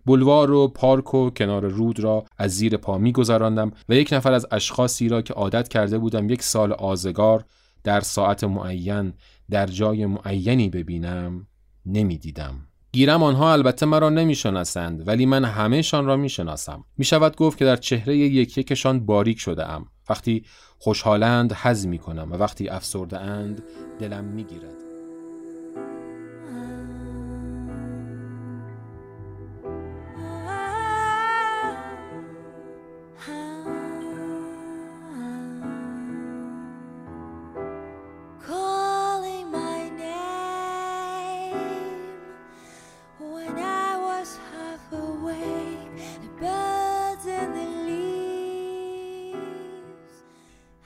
بلوار 0.07 0.50
و 0.50 0.69
پارک 0.69 1.14
و 1.14 1.31
کنار 1.31 1.69
رود 1.69 2.00
را 2.00 2.25
از 2.38 2.50
زیر 2.50 2.76
پا 2.76 2.99
میگذراندم 2.99 3.73
و 3.88 3.95
یک 3.95 4.12
نفر 4.12 4.33
از 4.33 4.47
اشخاصی 4.50 5.09
را 5.09 5.23
که 5.23 5.35
عادت 5.35 5.69
کرده 5.69 5.99
بودم 5.99 6.31
یک 6.31 6.43
سال 6.43 6.73
آزگار 6.73 7.45
در 7.85 8.00
ساعت 8.00 8.45
معین 8.45 9.12
در 9.50 9.67
جای 9.67 10.07
معینی 10.07 10.71
ببینم 10.71 11.47
نمی‌دیدم. 11.87 12.55
گیرم 12.93 13.23
آنها 13.23 13.52
البته 13.52 13.87
مرا 13.87 14.11
نمی‌شناسند 14.11 15.09
ولی 15.09 15.26
من 15.26 15.45
همهشان 15.45 16.07
را 16.07 16.17
می‌شناسم. 16.17 16.85
می 16.99 17.05
شود 17.05 17.37
گفت 17.37 17.59
که 17.59 17.64
در 17.64 17.76
چهره 17.76 18.17
یک 18.17 18.59
یکشان 18.59 19.07
باریک 19.07 19.38
شده 19.38 19.69
ام. 19.69 19.87
وقتی 20.11 20.45
خوشحالند 20.83 21.53
حز 21.53 21.87
می 21.87 21.99
کنم 21.99 22.33
و 22.33 22.37
وقتی 22.37 22.69
افسرده 22.69 23.19
اند 23.19 23.62
دلم 23.99 24.25
می 24.25 24.45
گیرد. 24.45 24.92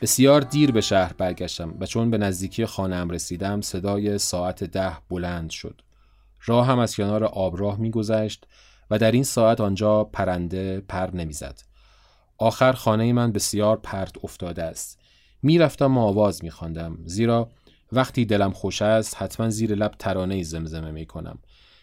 بسیار 0.06 0.40
دیر 0.40 0.72
به 0.72 0.80
شهر 0.80 1.12
برگشتم 1.12 1.74
و 1.80 1.86
چون 1.86 2.10
به 2.10 2.18
نزدیکی 2.18 2.66
خانم 2.66 3.10
رسیدم 3.10 3.60
صدای 3.60 4.18
ساعت 4.18 4.64
ده 4.64 4.92
بلند 5.10 5.50
شد. 5.50 5.80
راه 6.44 6.66
هم 6.66 6.78
از 6.78 6.96
کنار 6.96 7.24
آبراه 7.24 7.80
میگذشت 7.80 8.46
و 8.90 8.98
در 8.98 9.12
این 9.12 9.22
ساعت 9.22 9.60
آنجا 9.60 10.04
پرنده 10.04 10.80
پر 10.80 11.10
نمی‌زد. 11.10 11.60
آخر 12.38 12.72
خانه 12.72 13.12
من 13.12 13.32
بسیار 13.32 13.76
پرت 13.76 14.24
افتاده 14.24 14.62
است. 14.62 14.98
می‌رفتم 15.42 15.98
و 15.98 16.00
آواز 16.00 16.44
میخواندم 16.44 16.98
زیرا 17.04 17.50
وقتی 17.92 18.24
دلم 18.24 18.50
خوش 18.50 18.82
است 18.82 19.16
حتما 19.22 19.50
زیر 19.50 19.74
لب 19.74 19.94
ترانه 19.98 20.42
زمزمه 20.42 20.90
می 20.90 21.06
کنم. 21.06 21.38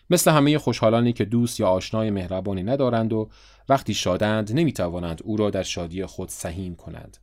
مثل 0.10 0.32
همه 0.32 0.58
خوشحالانی 0.58 1.14
که 1.14 1.26
دوست 1.26 1.60
یا 1.60 1.68
آشنای 1.68 2.10
مهربانی 2.10 2.64
ندارند 2.64 3.14
و 3.14 3.30
وقتی 3.70 3.94
شادند 3.94 4.52
نمی‌توانند 4.52 5.22
او 5.24 5.38
را 5.38 5.50
در 5.50 5.64
شادی 5.64 6.06
خود 6.06 6.30
سهیم 6.30 6.76
کنند. 6.76 7.18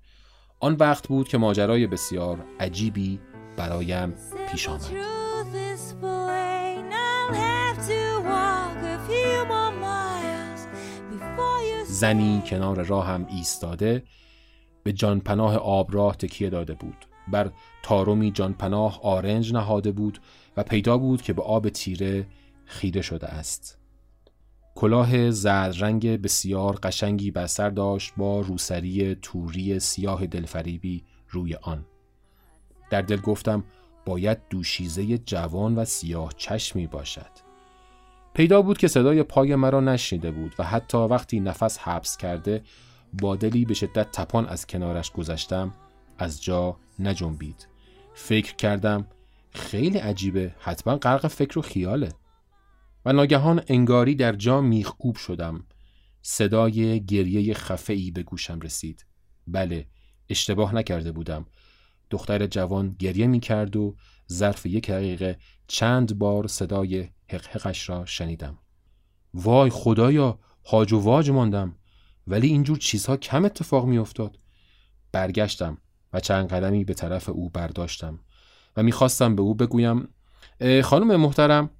آن 0.63 0.75
وقت 0.75 1.09
بود 1.09 1.29
که 1.29 1.39
ماجرای 1.39 1.87
بسیار 1.87 2.45
عجیبی 2.61 3.21
برایم 3.57 4.15
پیش 4.51 4.69
آمد. 4.69 4.81
زنی 11.85 12.43
کنار 12.47 12.83
راهم 12.83 13.27
ایستاده 13.27 14.03
به 14.83 14.93
جانپناه 14.93 15.57
آبراه 15.57 16.17
تکیه 16.17 16.51
داده 16.51 16.75
بود. 16.75 17.07
بر 17.29 17.51
تارومی 17.83 18.31
جانپناه 18.31 19.01
آرنج 19.03 19.53
نهاده 19.53 19.93
بود 19.93 20.21
و 20.57 20.63
پیدا 20.63 20.99
بود 20.99 21.23
که 21.23 21.33
به 21.33 21.43
آب 21.43 21.69
تیره 21.69 22.27
خیره 22.65 23.03
شده 23.03 23.27
است. 23.27 23.80
کلاه 24.81 25.31
زرد 25.31 25.85
رنگ 25.85 26.23
بسیار 26.23 26.79
قشنگی 26.83 27.31
بر 27.31 27.47
سر 27.47 27.71
داشت 27.71 28.13
با 28.17 28.41
روسری 28.41 29.15
توری 29.15 29.81
سیاه 29.81 30.27
دلفریبی 30.27 31.05
روی 31.29 31.55
آن. 31.55 31.85
در 32.91 33.03
دل 33.03 33.17
گفتم 33.17 33.65
باید 34.07 34.39
دوشیزه 34.51 35.19
جوان 35.19 35.75
و 35.75 35.85
سیاه 35.85 36.33
چشمی 36.37 36.87
باشد. 36.87 37.31
پیدا 38.35 38.63
بود 38.63 38.79
که 38.79 38.89
صدای 38.89 39.23
پای 39.23 39.55
مرا 39.55 39.81
نشنیده 39.81 40.31
بود 40.31 40.55
و 40.59 40.65
حتی 40.65 40.99
وقتی 40.99 41.41
نفس 41.41 41.79
حبس 41.79 42.17
کرده 42.17 42.63
با 43.21 43.37
دلی 43.37 43.65
به 43.65 43.75
شدت 43.75 44.13
تپان 44.13 44.47
از 44.47 44.67
کنارش 44.67 45.11
گذشتم 45.13 45.75
از 46.19 46.43
جا 46.43 46.77
نجنبید. 46.99 47.69
فکر 48.15 48.55
کردم 48.55 49.07
خیلی 49.51 49.99
عجیبه 49.99 50.55
حتما 50.59 50.97
غرق 50.97 51.27
فکر 51.27 51.59
و 51.59 51.63
خیاله. 51.63 52.09
و 53.05 53.13
ناگهان 53.13 53.63
انگاری 53.67 54.15
در 54.15 54.33
جا 54.33 54.61
میخکوب 54.61 55.17
شدم. 55.17 55.67
صدای 56.23 57.05
گریه 57.05 57.55
خفه 57.55 58.11
به 58.11 58.23
گوشم 58.23 58.61
رسید. 58.61 59.07
بله 59.47 59.87
اشتباه 60.29 60.75
نکرده 60.75 61.13
بودم. 61.13 61.47
دختر 62.11 62.47
جوان 62.47 62.97
گریه 62.99 63.27
می 63.27 63.41
کرد 63.41 63.77
و 63.77 63.97
ظرف 64.33 64.67
یک 64.67 64.91
دقیقه 64.91 65.39
چند 65.67 66.19
بار 66.19 66.47
صدای 66.47 67.09
حقحقش 67.31 67.89
را 67.89 68.05
شنیدم. 68.05 68.59
وای 69.35 69.71
خدایا 69.71 70.39
هاج 70.67 70.93
و 70.93 70.99
واج 70.99 71.31
ماندم. 71.31 71.77
ولی 72.27 72.47
اینجور 72.47 72.79
چیزها 72.79 73.17
کم 73.17 73.45
اتفاق 73.45 73.87
می 73.87 73.99
افتاد 73.99 74.39
برگشتم 75.13 75.79
و 76.13 76.21
چند 76.21 76.49
قدمی 76.49 76.85
به 76.85 76.95
طرف 76.95 77.29
او 77.29 77.51
برداشتم 77.51 78.21
و 78.77 78.83
می‌خواستم 78.83 79.37
به 79.37 79.43
او 79.43 79.55
بگویم 79.55 80.09
خانم 80.83 81.17
محترم 81.17 81.71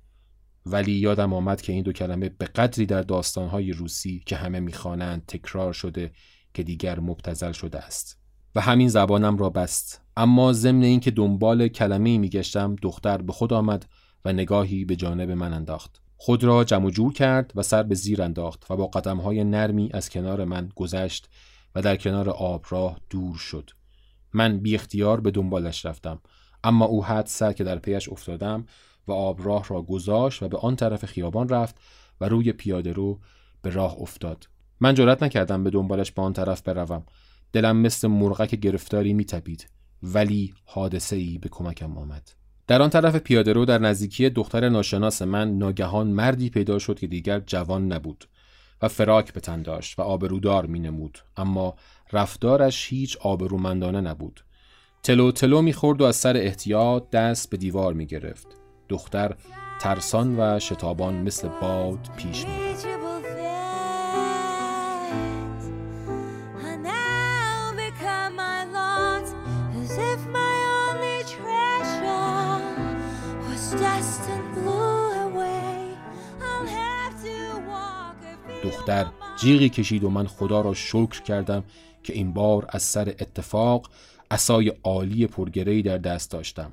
ولی 0.73 0.93
یادم 0.93 1.33
آمد 1.33 1.61
که 1.61 1.73
این 1.73 1.83
دو 1.83 1.93
کلمه 1.93 2.29
به 2.29 2.45
قدری 2.45 2.87
در 2.87 3.03
داستانهای 3.03 3.73
روسی 3.73 4.23
که 4.27 4.37
همه 4.37 4.61
می‌خوانند 4.61 5.27
تکرار 5.27 5.73
شده 5.73 6.13
که 6.55 6.63
دیگر 6.63 7.01
مبتزل 7.01 7.53
شده 7.53 7.79
است. 7.79 8.21
و 8.55 8.61
همین 8.61 8.89
زبانم 8.89 9.37
را 9.37 9.51
بست. 9.51 10.01
اما 10.17 10.53
ضمن 10.53 10.83
اینکه 10.83 11.11
دنبال 11.11 11.69
کلمه 11.69 12.19
میگشتم 12.19 12.77
دختر 12.83 13.23
به 13.23 13.33
خود 13.33 13.53
آمد 13.53 13.87
و 14.25 14.33
نگاهی 14.33 14.85
به 14.85 14.97
جانب 14.97 15.31
من 15.31 15.53
انداخت. 15.53 16.03
خود 16.17 16.45
را 16.45 16.65
جمع 16.65 16.91
جور 16.91 17.13
کرد 17.13 17.53
و 17.55 17.63
سر 17.63 17.83
به 17.83 17.95
زیر 17.95 18.23
انداخت 18.23 18.71
و 18.71 18.77
با 18.77 18.87
قدمهای 18.87 19.45
نرمی 19.45 19.91
از 19.93 20.11
کنار 20.11 20.45
من 20.45 20.69
گذشت 20.75 21.29
و 21.75 21.83
در 21.83 21.97
کنار 21.97 22.31
آب 22.31 22.65
راه 22.69 23.01
دور 23.11 23.37
شد. 23.37 23.71
من 24.33 24.59
بی 24.59 24.75
اختیار 24.75 25.21
به 25.21 25.31
دنبالش 25.31 25.87
رفتم. 25.87 26.21
اما 26.65 26.85
او 26.85 27.05
حد 27.05 27.27
سر 27.27 27.53
که 27.53 27.65
در 27.65 27.79
پیش 27.79 28.09
افتادم 28.09 28.67
و 29.09 29.13
آبراه 29.13 29.67
را 29.69 29.83
گذاشت 29.83 30.43
و 30.43 30.49
به 30.49 30.59
آن 30.59 30.77
طرف 30.77 31.05
خیابان 31.05 31.49
رفت 31.49 31.77
و 32.21 32.29
روی 32.29 32.53
پیاده 32.53 32.93
رو 32.93 33.19
به 33.63 33.71
راه 33.71 33.97
افتاد. 34.01 34.49
من 34.81 34.95
جرأت 34.95 35.23
نکردم 35.23 35.65
به 35.65 35.71
دنبالش 35.71 36.13
به 36.13 36.23
آن 36.23 36.33
طرف 36.33 36.63
بروم. 36.63 37.03
دلم 37.53 37.77
مثل 37.77 38.09
مرغک 38.09 38.55
گرفتاری 38.55 39.13
میتپید 39.13 39.69
ولی 40.03 40.55
حادثه 40.65 41.17
ای 41.17 41.39
به 41.39 41.49
کمکم 41.49 41.99
آمد. 41.99 42.31
در 42.67 42.83
آن 42.83 42.91
طرف 42.91 43.17
پیاده 43.17 43.53
رو 43.53 43.65
در 43.65 43.79
نزدیکی 43.79 44.31
دختر 44.31 44.69
ناشناس 44.69 45.23
من 45.23 45.59
ناگهان 45.59 46.07
مردی 46.07 46.51
پیدا 46.51 46.79
شد 46.79 46.99
که 46.99 47.07
دیگر 47.07 47.41
جوان 47.41 47.93
نبود 47.93 48.25
و 48.83 48.89
فراک 48.89 49.33
به 49.33 49.41
تن 49.41 49.63
داشت 49.63 49.99
و 49.99 50.03
آبرودار 50.03 50.67
می 50.67 50.79
نمود 50.79 51.19
اما 51.37 51.75
رفتارش 52.13 52.89
هیچ 52.89 53.17
آبرومندانه 53.17 54.01
نبود. 54.01 54.41
تلو 55.03 55.33
تلو 55.33 55.63
می‌خورد 55.63 56.01
و 56.01 56.05
از 56.05 56.17
سر 56.17 56.37
احتیاط 56.37 57.11
دست 57.11 57.51
به 57.51 57.57
دیوار 57.57 57.93
می 57.93 58.07
گرفت 58.07 58.60
دختر 58.91 59.35
ترسان 59.81 60.41
و 60.41 60.59
شتابان 60.59 61.15
مثل 61.15 61.49
باد 61.49 62.09
پیش 62.17 62.47
می 62.47 62.71
دختر 78.65 79.07
جیغی 79.41 79.69
کشید 79.69 80.05
و 80.05 80.11
من 80.11 80.27
خدا 80.27 80.61
را 80.61 80.75
شکر 80.75 81.23
کردم 81.23 81.65
که 82.03 82.13
این 82.13 82.33
بار 82.33 82.67
از 82.69 82.83
سر 82.83 83.09
اتفاق 83.09 83.91
اسای 84.31 84.73
عالی 84.85 85.27
پرگرهی 85.27 85.83
در 85.83 85.99
دست 85.99 86.31
داشتم. 86.31 86.73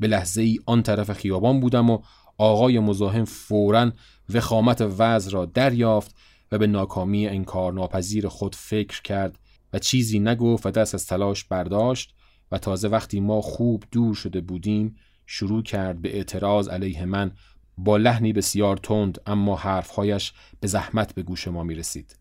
به 0.00 0.06
لحظه 0.06 0.42
ای 0.42 0.58
آن 0.66 0.82
طرف 0.82 1.12
خیابان 1.12 1.60
بودم 1.60 1.90
و 1.90 1.98
آقای 2.38 2.78
مزاحم 2.78 3.24
فورا 3.24 3.92
وخامت 4.34 4.80
وضع 4.98 5.30
را 5.30 5.46
دریافت 5.46 6.16
و 6.52 6.58
به 6.58 6.66
ناکامی 6.66 7.28
این 7.28 7.44
کار 7.44 7.72
ناپذیر 7.72 8.28
خود 8.28 8.54
فکر 8.54 9.02
کرد 9.02 9.38
و 9.72 9.78
چیزی 9.78 10.18
نگفت 10.18 10.66
و 10.66 10.70
دست 10.70 10.94
از 10.94 11.06
تلاش 11.06 11.44
برداشت 11.44 12.14
و 12.52 12.58
تازه 12.58 12.88
وقتی 12.88 13.20
ما 13.20 13.40
خوب 13.40 13.84
دور 13.90 14.14
شده 14.14 14.40
بودیم 14.40 14.96
شروع 15.26 15.62
کرد 15.62 16.02
به 16.02 16.16
اعتراض 16.16 16.68
علیه 16.68 17.04
من 17.04 17.32
با 17.78 17.96
لحنی 17.96 18.32
بسیار 18.32 18.76
تند 18.76 19.18
اما 19.26 19.56
حرفهایش 19.56 20.32
به 20.60 20.68
زحمت 20.68 21.14
به 21.14 21.22
گوش 21.22 21.48
ما 21.48 21.62
می 21.62 21.74
رسید. 21.74 22.16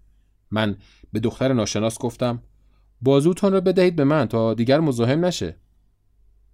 من 0.52 0.78
به 1.14 1.20
دختر 1.20 1.54
ناشناس 1.54 2.00
گفتم 2.00 2.44
بازوتان 3.02 3.54
را 3.54 3.62
بدهید 3.62 3.96
به 3.96 4.04
من 4.04 4.26
تا 4.26 4.54
دیگر 4.54 4.80
مزاحم 4.80 5.26
نشه. 5.26 5.56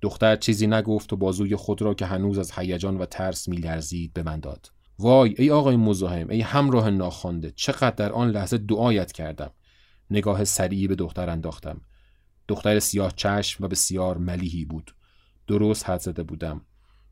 دختر 0.04 0.36
چیزی 0.36 0.68
نگفت 0.68 1.14
و 1.14 1.18
بازوی 1.18 1.56
خود 1.56 1.82
را 1.82 1.94
که 1.94 2.06
هنوز 2.06 2.40
از 2.40 2.52
هیجان 2.52 2.98
و 2.98 3.06
ترس 3.06 3.48
میلرزید 3.48 4.14
به 4.14 4.24
من 4.24 4.40
داد. 4.40 4.72
وای 5.00 5.36
ای 5.38 5.52
آقای 5.52 5.76
مزاحم 5.76 6.30
ای 6.30 6.42
همراه 6.42 6.90
ناخوانده 6.90 7.52
چقدر 7.56 7.96
در 7.96 8.12
آن 8.12 8.30
لحظه 8.30 8.58
دعایت 8.58 9.12
کردم. 9.12 9.52
نگاه 10.10 10.44
سریعی 10.44 10.88
به 10.88 10.96
دختر 10.96 11.30
انداختم. 11.30 11.82
دختر 12.48 12.80
سیاه 12.80 13.14
چشم 13.16 13.64
و 13.64 13.68
بسیار 13.68 14.18
ملیحی 14.18 14.66
بود. 14.66 14.96
درست 15.48 15.90
حد 15.90 16.00
زده 16.00 16.24
بودم. 16.24 16.62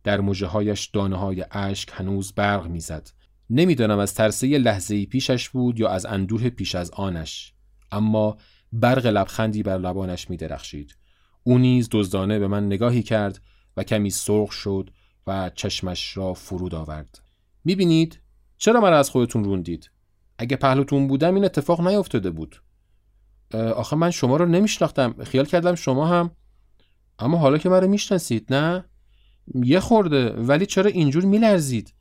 در 0.04 0.22
مجه 0.22 0.48
هایش 0.48 0.86
دانه 0.86 1.46
اشک 1.52 1.90
هنوز 1.94 2.34
برق 2.34 2.68
می‌زد. 2.68 3.10
نمی‌دانم 3.50 4.00
از 4.00 4.14
ترسه 4.14 4.48
لحظه 4.48 5.06
پیشش 5.06 5.50
بود 5.50 5.80
یا 5.80 5.90
از 5.90 6.06
اندوه 6.06 6.50
پیش 6.50 6.76
از 6.76 6.92
آنش. 6.92 7.54
اما 7.92 8.38
برق 8.74 9.06
لبخندی 9.06 9.64
بر 9.64 9.78
لبانش 9.78 10.30
می 10.30 10.38
درخشید. 10.38 11.01
او 11.44 11.58
نیز 11.58 11.90
دزدانه 11.92 12.40
به 12.40 12.48
من 12.48 12.66
نگاهی 12.66 13.04
کرد 13.04 13.42
و 13.78 13.84
کمی 13.84 14.10
سرخ 14.10 14.52
شد 14.52 14.90
و 15.28 15.52
چشمش 15.56 16.18
را 16.18 16.34
فرود 16.34 16.76
آورد. 16.76 17.22
می 17.64 17.76
بینید؟ 17.76 18.20
چرا 18.58 18.82
مرا 18.82 19.00
از 19.00 19.10
خودتون 19.10 19.44
روندید؟ 19.44 19.92
اگه 20.38 20.58
پهلوتون 20.58 21.08
بودم 21.08 21.36
این 21.36 21.46
اتفاق 21.46 21.88
نیفتاده 21.88 22.30
بود. 22.30 22.62
آخه 23.54 23.96
من 23.96 24.12
شما 24.12 24.38
رو 24.38 24.46
نمیشناختم. 24.46 25.24
خیال 25.24 25.46
کردم 25.46 25.76
شما 25.76 26.08
هم 26.08 26.32
اما 27.20 27.38
حالا 27.38 27.58
که 27.58 27.70
مرا 27.70 27.88
می‌شناسید 27.88 28.54
نه؟ 28.54 28.86
یه 29.56 29.80
خورده 29.80 30.30
ولی 30.30 30.66
چرا 30.66 30.90
اینجور 30.90 31.26
میلرزید؟ 31.26 31.94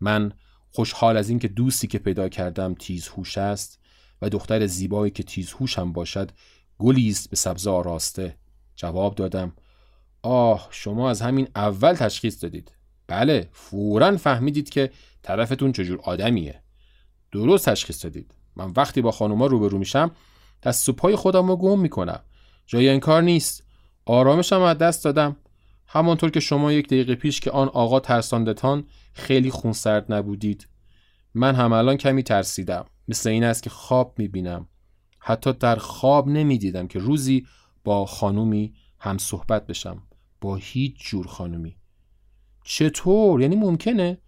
من 0.00 0.32
خوشحال 0.70 1.16
از 1.16 1.28
اینکه 1.28 1.48
دوستی 1.48 1.86
که 1.86 1.98
پیدا 1.98 2.28
کردم 2.28 2.74
تیز 2.74 3.08
هوش 3.08 3.38
است 3.38 3.80
و 4.22 4.28
دختر 4.28 4.66
زیبایی 4.66 5.10
که 5.10 5.22
تیز 5.22 5.52
هوش 5.52 5.78
هم 5.78 5.92
باشد 5.92 6.30
گلی 6.78 7.08
است 7.08 7.30
به 7.30 7.36
سبزه 7.36 7.70
آراسته 7.70 8.36
جواب 8.78 9.14
دادم. 9.14 9.52
آه 10.22 10.68
شما 10.70 11.10
از 11.10 11.22
همین 11.22 11.48
اول 11.56 11.94
تشخیص 11.94 12.42
دادید. 12.42 12.72
بله 13.06 13.48
فورا 13.52 14.16
فهمیدید 14.16 14.70
که 14.70 14.90
طرفتون 15.22 15.72
چجور 15.72 16.00
آدمیه. 16.02 16.62
درست 17.32 17.68
تشخیص 17.68 18.04
دادید. 18.04 18.34
من 18.56 18.72
وقتی 18.76 19.02
با 19.02 19.10
خانوما 19.10 19.46
روبرو 19.46 19.78
میشم 19.78 20.10
دست 20.62 20.88
و 20.88 20.92
پای 20.92 21.16
خودم 21.16 21.48
رو 21.48 21.56
گم 21.56 21.80
می‌کنم. 21.80 22.20
جای 22.66 22.88
این 22.88 23.00
کار 23.00 23.22
نیست. 23.22 23.64
آرامشم 24.06 24.60
از 24.60 24.78
دست 24.78 25.04
دادم. 25.04 25.36
همانطور 25.86 26.30
که 26.30 26.40
شما 26.40 26.72
یک 26.72 26.86
دقیقه 26.86 27.14
پیش 27.14 27.40
که 27.40 27.50
آن 27.50 27.68
آقا 27.68 28.00
ترساندتان 28.00 28.84
خیلی 29.12 29.50
خونسرد 29.50 30.12
نبودید 30.12 30.68
من 31.34 31.54
هم 31.54 31.72
الان 31.72 31.96
کمی 31.96 32.22
ترسیدم. 32.22 32.86
مثل 33.08 33.30
این 33.30 33.44
است 33.44 33.62
که 33.62 33.70
خواب 33.70 34.14
می‌بینم. 34.18 34.68
حتی 35.18 35.52
در 35.52 35.76
خواب 35.76 36.28
نمی‌دیدم 36.28 36.88
که 36.88 36.98
روزی 36.98 37.46
با 37.88 38.06
خانومی 38.06 38.74
هم 39.00 39.18
صحبت 39.18 39.66
بشم. 39.66 40.02
با 40.40 40.56
هیچ 40.56 40.94
جور 40.98 41.26
خانومی. 41.26 41.76
چطور؟ 42.64 43.40
یعنی 43.40 43.56
ممکنه؟ 43.56 44.18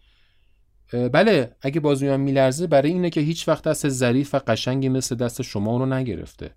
بله 0.92 1.56
اگه 1.62 1.80
بازویم 1.80 2.20
میلرزه 2.20 2.66
برای 2.66 2.90
اینه 2.90 3.10
که 3.10 3.20
هیچ 3.20 3.48
وقت 3.48 3.64
دست 3.64 3.88
ظریف 3.88 4.34
و 4.34 4.38
قشنگی 4.38 4.88
مثل 4.88 5.14
دست 5.14 5.42
شما 5.42 5.76
رو 5.76 5.86
نگرفته. 5.86 6.54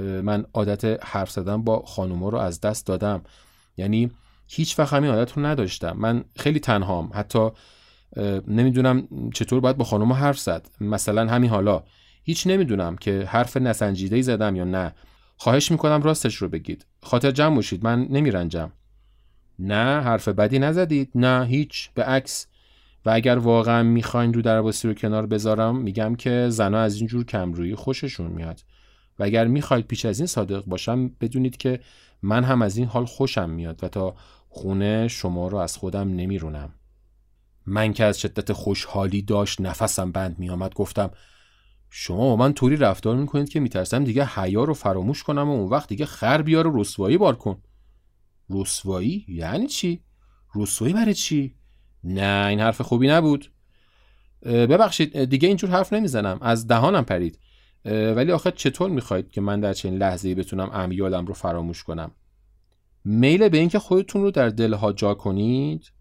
من 0.00 0.44
عادت 0.54 1.04
حرف 1.04 1.30
زدن 1.30 1.62
با 1.62 1.82
خانوما 1.82 2.28
رو 2.28 2.38
از 2.38 2.60
دست 2.60 2.86
دادم. 2.86 3.22
یعنی 3.76 4.10
هیچ 4.48 4.78
وقت 4.78 4.92
همین 4.92 5.10
عادت 5.10 5.32
رو 5.32 5.46
نداشتم. 5.46 5.96
من 5.96 6.24
خیلی 6.36 6.60
تنهام. 6.60 7.10
حتی 7.14 7.48
نمی‌دونم 8.46 9.08
چطور 9.34 9.60
باید 9.60 9.76
با 9.76 9.84
خانوما 9.84 10.14
حرف 10.14 10.38
زد. 10.38 10.68
مثلا 10.80 11.26
همین 11.26 11.50
حالا. 11.50 11.82
هیچ 12.22 12.46
نمی‌دونم 12.46 12.96
که 12.96 13.24
حرف 13.28 13.56
نسنجیده 13.56 14.22
زدم 14.22 14.56
یا 14.56 14.64
نه. 14.64 14.94
خواهش 15.40 15.70
می‌کنم 15.70 16.02
راستش 16.02 16.36
رو 16.36 16.48
بگید. 16.48 16.86
خاطر 17.02 17.30
جمع 17.30 17.56
باشید 17.56 17.84
من 17.84 18.06
نمیرنجم. 18.10 18.72
نه 19.58 20.00
حرف 20.00 20.28
بدی 20.28 20.58
نزدید. 20.58 21.10
نه 21.14 21.46
هیچ. 21.46 21.90
به 21.94 22.04
عکس. 22.04 22.46
و 23.04 23.10
اگر 23.10 23.38
واقعا 23.38 23.82
می‌خواین 23.82 24.34
رو 24.34 24.42
درواسی 24.42 24.88
رو 24.88 24.94
کنار 24.94 25.26
بذارم 25.26 25.76
میگم 25.76 26.14
که 26.14 26.46
زنا 26.50 26.78
از 26.78 26.96
اینجور 26.96 27.24
کمرویی 27.24 27.74
خوششون 27.74 28.30
میاد. 28.30 28.60
و 29.18 29.24
اگر 29.24 29.46
می‌خواید 29.46 29.86
پیش 29.86 30.04
از 30.04 30.20
این 30.20 30.26
صادق 30.26 30.64
باشم 30.64 31.08
بدونید 31.08 31.56
که 31.56 31.80
من 32.22 32.44
هم 32.44 32.62
از 32.62 32.76
این 32.76 32.86
حال 32.86 33.04
خوشم 33.04 33.50
میاد 33.50 33.84
و 33.84 33.88
تا 33.88 34.14
خونه 34.48 35.08
شما 35.08 35.48
رو 35.48 35.58
از 35.58 35.76
خودم 35.76 36.08
نمیرونم. 36.08 36.74
من 37.66 37.92
که 37.92 38.04
از 38.04 38.20
شدت 38.20 38.52
خوشحالی 38.52 39.22
داشت 39.22 39.60
نفسم 39.60 40.12
بند 40.12 40.38
میآمد 40.38 40.74
گفتم 40.74 41.10
شما 41.90 42.16
با 42.16 42.36
من 42.36 42.52
طوری 42.52 42.76
رفتار 42.76 43.16
می‌کنید 43.16 43.48
که 43.48 43.60
میترسم 43.60 44.04
دیگه 44.04 44.24
حیا 44.24 44.64
رو 44.64 44.74
فراموش 44.74 45.22
کنم 45.22 45.48
و 45.48 45.52
اون 45.52 45.68
وقت 45.68 45.88
دیگه 45.88 46.06
خر 46.06 46.42
بیار 46.42 46.66
و 46.66 46.80
رسوایی 46.80 47.18
بار 47.18 47.36
کن. 47.36 47.62
رسوایی؟ 48.50 49.24
یعنی 49.28 49.66
چی؟ 49.66 50.00
رسوایی 50.54 50.94
برای 50.94 51.14
چی؟ 51.14 51.54
نه 52.04 52.46
این 52.46 52.60
حرف 52.60 52.80
خوبی 52.80 53.08
نبود. 53.08 53.52
ببخشید 54.42 55.24
دیگه 55.24 55.48
اینجور 55.48 55.70
حرف 55.70 55.92
نمی‌زنم. 55.92 56.38
از 56.40 56.66
دهانم 56.66 57.04
پرید. 57.04 57.38
ولی 57.84 58.32
آخه 58.32 58.50
چطور 58.50 58.90
می‌خواید 58.90 59.30
که 59.30 59.40
من 59.40 59.60
در 59.60 59.72
چنین 59.72 59.98
لحظه‌ای 59.98 60.34
بتونم 60.34 60.70
امیالم 60.72 61.26
رو 61.26 61.34
فراموش 61.34 61.82
کنم؟ 61.82 62.10
میل 63.04 63.48
به 63.48 63.58
اینکه 63.58 63.78
خودتون 63.78 64.22
رو 64.22 64.30
در 64.30 64.48
دلها 64.48 64.92
جا 64.92 65.14
کنید؟ 65.14 65.92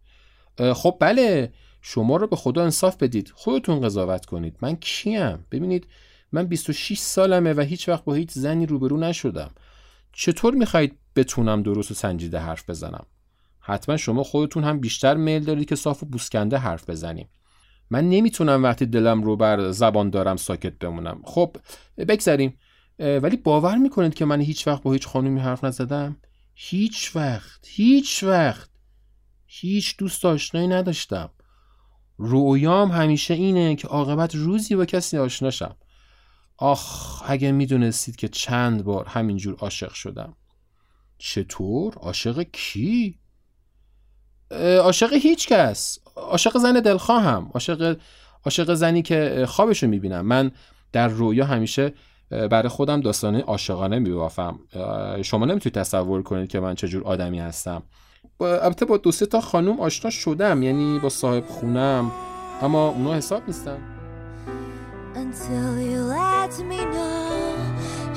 خب 0.73 0.97
بله. 0.99 1.53
شما 1.81 2.17
رو 2.17 2.27
به 2.27 2.35
خدا 2.35 2.63
انصاف 2.63 2.97
بدید. 2.97 3.31
خودتون 3.35 3.81
قضاوت 3.81 4.25
کنید. 4.25 4.57
من 4.61 4.75
کیم؟ 4.75 5.45
ببینید 5.51 5.87
من 6.31 6.45
26 6.45 6.99
سالمه 6.99 7.53
و 7.53 7.61
هیچ 7.61 7.89
وقت 7.89 8.03
با 8.03 8.13
هیچ 8.13 8.31
زنی 8.31 8.65
روبرو 8.65 8.97
نشدم. 8.97 9.51
چطور 10.13 10.53
می‌خواید 10.53 10.97
بتونم 11.15 11.63
درست 11.63 11.91
و 11.91 11.93
سنجیده 11.93 12.39
حرف 12.39 12.69
بزنم؟ 12.69 13.05
حتما 13.59 13.97
شما 13.97 14.23
خودتون 14.23 14.63
هم 14.63 14.79
بیشتر 14.79 15.15
میل 15.15 15.43
دارید 15.43 15.69
که 15.69 15.75
صاف 15.75 16.03
و 16.03 16.05
بوسکنده 16.05 16.57
حرف 16.57 16.89
بزنیم. 16.89 17.29
من 17.89 18.09
نمی‌تونم 18.09 18.63
وقتی 18.63 18.85
دلم 18.85 19.23
رو 19.23 19.35
بر 19.35 19.71
زبان 19.71 20.09
دارم 20.09 20.35
ساکت 20.35 20.79
بمونم. 20.79 21.21
خب 21.25 21.57
بگذریم 21.97 22.57
ولی 22.99 23.37
باور 23.37 23.75
می‌کنید 23.77 24.13
که 24.13 24.25
من 24.25 24.41
هیچ 24.41 24.67
وقت 24.67 24.83
با 24.83 24.93
هیچ 24.93 25.07
خانومی 25.07 25.39
حرف 25.39 25.63
نزدم؟ 25.63 26.17
هیچ 26.55 27.15
وقت 27.15 27.65
هیچ 27.67 28.23
وقت. 28.23 28.69
هیچ 29.45 29.97
دوست 29.97 30.25
آشنایی 30.25 30.67
نداشتم. 30.67 31.29
رویام 32.17 32.91
همیشه 32.91 33.33
اینه 33.33 33.75
که 33.75 33.87
عاقبت 33.87 34.35
روزی 34.35 34.75
با 34.75 34.85
کسی 34.85 35.17
آشناشم 35.17 35.75
آخ 36.57 37.23
اگه 37.25 37.51
می‌دونستید 37.51 38.15
که 38.15 38.27
چند 38.27 38.83
بار 38.83 39.05
همینجور 39.05 39.55
عاشق 39.55 39.93
شدم. 39.93 40.35
چطور؟ 41.17 41.93
عاشق 41.93 42.41
کی؟ 42.41 43.19
عاشق 44.81 45.13
هیچ 45.13 45.47
کس. 45.47 45.99
عاشق 46.15 46.57
زن 46.57 46.73
دلخواهم. 46.73 47.51
عاشق 47.53 47.97
عاشق 48.45 48.73
زنی 48.73 49.01
که 49.01 49.45
خوابشو 49.47 49.87
می‌بینم. 49.87 50.25
من 50.25 50.51
در 50.91 51.07
رویا 51.07 51.45
همیشه 51.45 51.93
برای 52.29 52.69
خودم 52.69 53.01
داستانه 53.01 53.41
عاشقانه 53.41 53.99
میبافم. 53.99 54.59
شما 55.21 55.45
نمی‌تونید 55.45 55.75
تصور 55.75 56.23
کنید 56.23 56.49
که 56.49 56.59
من 56.59 56.75
چجور 56.75 57.03
آدمی 57.03 57.39
هستم. 57.39 57.83
البته 58.41 58.85
با 58.85 58.97
دو 58.97 59.11
سه 59.11 59.25
تا 59.25 59.41
خانوم 59.41 59.79
آشنا 59.79 60.11
شدم 60.11 60.63
یعنی 60.63 60.99
با 60.99 61.09
صاحب 61.09 61.45
خونم 61.47 62.11
اما 62.61 62.89
اونا 62.89 63.13
حساب 63.13 63.43
نیستن 63.47 63.77
until 65.17 65.79
you 65.91 66.01
let 66.03 66.53
me 66.71 66.81
know. 66.95 67.55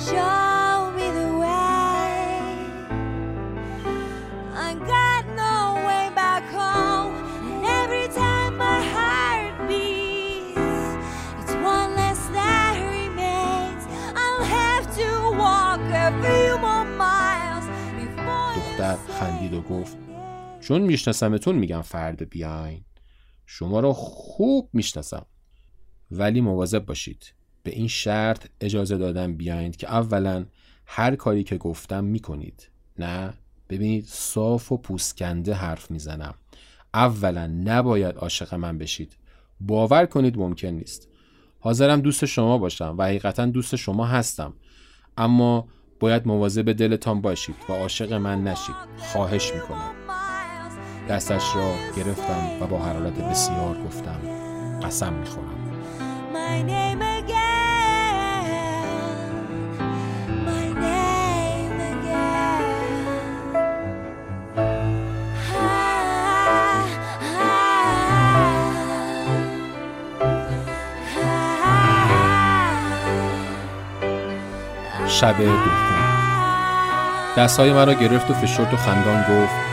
Show 0.09 0.92
me 0.96 1.06
the 1.20 1.28
way. 1.42 2.20
I 4.68 4.70
got 4.94 5.22
no 5.44 5.56
way 5.88 6.04
back 6.22 6.44
home, 6.61 7.14
and 7.48 7.64
every 7.80 8.06
time 8.22 8.52
my 8.66 8.80
heart 8.94 9.54
beats, 9.68 10.87
it's 11.40 11.54
one 11.74 11.90
less 12.00 12.22
that 12.38 12.74
remains. 12.98 13.83
I'll 14.22 14.46
have 14.59 14.85
to 15.00 15.09
walk 15.44 15.80
a 16.06 16.09
few 16.24 16.50
more 16.66 16.85
miles 17.04 17.66
before 17.98 18.52
you 18.54 18.61
دختر 18.78 18.96
خندید 19.20 19.54
و 19.54 19.61
گفت 19.61 20.09
چون 20.70 20.83
میشناسمتون 20.83 21.54
میگم 21.54 21.80
فرد 21.80 22.28
بیاین. 22.30 22.85
شما 23.46 23.80
رو 23.80 23.92
خوب 23.92 24.70
می‌شناسم. 24.72 25.26
ولی 26.11 26.40
مواظب 26.40 26.87
باشید. 26.87 27.35
به 27.62 27.70
این 27.70 27.88
شرط 27.88 28.46
اجازه 28.61 28.98
دادم 28.98 29.37
بیاین 29.37 29.72
که 29.72 29.88
اولا 29.92 30.46
هر 30.87 31.16
کاری 31.16 31.44
که 31.44 31.56
گفتم 31.56 32.04
می‌کنید. 32.04 32.70
نه؟ 32.98 33.35
ببینید 33.68 34.04
صاف 34.04 34.72
و 34.72 34.76
پوسکنده 34.76 35.54
حرف 35.54 35.90
می‌زنم. 35.90 36.35
اولا 36.94 37.46
نباید 37.46 38.16
عاشق 38.16 38.54
من 38.54 38.78
بشید. 38.78 39.16
باور 39.61 40.06
کنید 40.06 40.38
ممکن 40.38 40.68
نیست. 40.68 41.09
حاضرم 41.61 42.00
دوست 42.00 42.24
شما 42.24 42.59
باشم 42.59 42.94
و 42.98 43.04
حقیقتا 43.04 43.46
دوست 43.46 43.76
شما 43.76 44.06
هستم. 44.06 44.54
اما 45.16 45.68
باید 46.00 46.26
مواظب 46.26 46.72
دلتان 46.72 47.20
باشید 47.20 47.56
و 47.68 47.72
عاشق 47.72 48.12
من 48.12 48.44
نشید. 48.44 48.76
خواهش 48.98 49.52
می‌کنم. 49.54 49.99
دستش 51.08 51.56
را 51.56 51.72
گرفتم 51.96 52.46
و 52.60 52.66
با 52.66 52.78
حرارت 52.78 53.12
بسیار 53.12 53.76
گفتم 53.86 54.20
قسم 54.82 55.12
می‌خورم. 55.12 55.56
شب 75.08 75.36
دوم 75.38 75.60
دستهای 77.36 77.72
من 77.72 77.86
را 77.86 77.94
گرفت 77.94 78.30
و 78.30 78.34
فشرد 78.34 78.74
و 78.74 78.76
خندان 78.76 79.22
گفت 79.22 79.69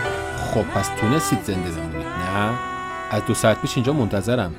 خب 0.58 0.64
پس 0.64 0.90
تونستید 1.00 1.44
زنده 1.44 1.72
بمونید 1.72 2.08
نه؟ 2.08 2.58
از 3.12 3.26
دو 3.26 3.34
ساعت 3.34 3.62
پیش 3.62 3.78
اینجا 3.78 3.94
منتظرم. 3.94 4.56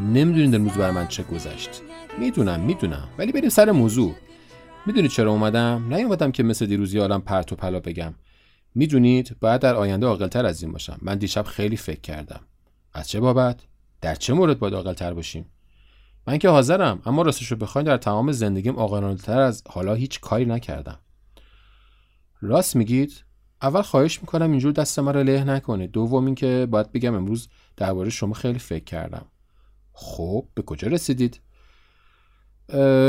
نمی‌دونید 0.00 0.54
امروز 0.54 0.72
بر 0.72 0.90
من 0.90 1.08
چه 1.08 1.22
گذشت. 1.22 1.70
می‌دونم 2.18 2.60
می‌دونم. 2.60 3.08
ولی 3.18 3.32
بریم 3.32 3.48
سر 3.48 3.70
موضوع. 3.70 4.14
می‌دونید 4.86 5.10
چرا 5.10 5.30
اومدم؟ 5.30 5.94
نیومدم 5.94 6.32
که 6.32 6.42
مثل 6.42 6.66
دیروزی 6.66 6.98
عالم 6.98 7.20
پرت 7.20 7.52
و 7.52 7.56
پلا 7.56 7.80
بگم. 7.80 8.14
می‌دونید؟ 8.74 9.36
باید 9.40 9.60
در 9.60 9.74
آینده 9.74 10.06
عاقلتر 10.06 10.46
از 10.46 10.62
این 10.62 10.72
باشم. 10.72 10.98
من 11.02 11.18
دیشب 11.18 11.42
خیلی 11.42 11.76
فکر 11.76 12.00
کردم. 12.00 12.40
از 12.92 13.08
چه 13.08 13.20
بابت؟ 13.20 13.60
در 14.00 14.14
چه 14.14 14.32
مورد 14.32 14.58
باید 14.58 14.74
عاقلتر 14.74 15.14
باشیم؟ 15.14 15.46
من 16.26 16.38
که 16.38 16.48
حاضرم 16.48 17.02
اما 17.06 17.22
راستشو 17.22 17.56
بخواین 17.56 17.86
در 17.86 17.96
تمام 17.96 18.32
زندگیم 18.32 18.76
عاقلانه‌تر 18.76 19.40
از 19.40 19.62
حالا 19.68 19.94
هیچ 19.94 20.20
کاری 20.20 20.44
نکردم. 20.44 20.98
راست 22.40 22.76
میگید؟ 22.76 23.24
اول 23.62 23.82
خواهش 23.82 24.20
می‌کنم 24.20 24.50
اینجور 24.50 24.72
دست 24.72 24.98
من 24.98 25.14
رو 25.14 25.22
له 25.22 25.44
نکنید 25.44 25.90
دوم 25.90 26.26
اینکه 26.26 26.66
باید 26.70 26.92
بگم 26.92 27.14
امروز 27.14 27.48
درباره 27.76 28.10
شما 28.10 28.34
خیلی 28.34 28.58
فکر 28.58 28.84
کردم. 28.84 29.26
خب 29.92 30.46
به 30.54 30.62
کجا 30.62 30.88
رسیدید؟ 30.88 31.40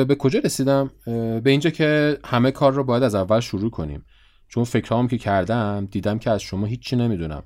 به 0.08 0.16
کجا 0.20 0.40
رسیدم؟ 0.40 0.92
به 1.06 1.42
اینجا 1.46 1.70
که 1.70 2.20
همه 2.26 2.52
کار 2.52 2.74
رو 2.74 2.84
باید 2.84 3.04
از 3.04 3.16
اول 3.16 3.40
شروع 3.40 3.72
کنیم. 3.72 4.06
چون 4.48 4.64
فکرام 4.64 5.08
که 5.08 5.18
کردم 5.18 5.86
دیدم 5.92 6.20
که 6.20 6.30
از 6.30 6.42
شما 6.42 6.66
هیچی 6.66 6.96
نمی‌دونم. 6.96 7.44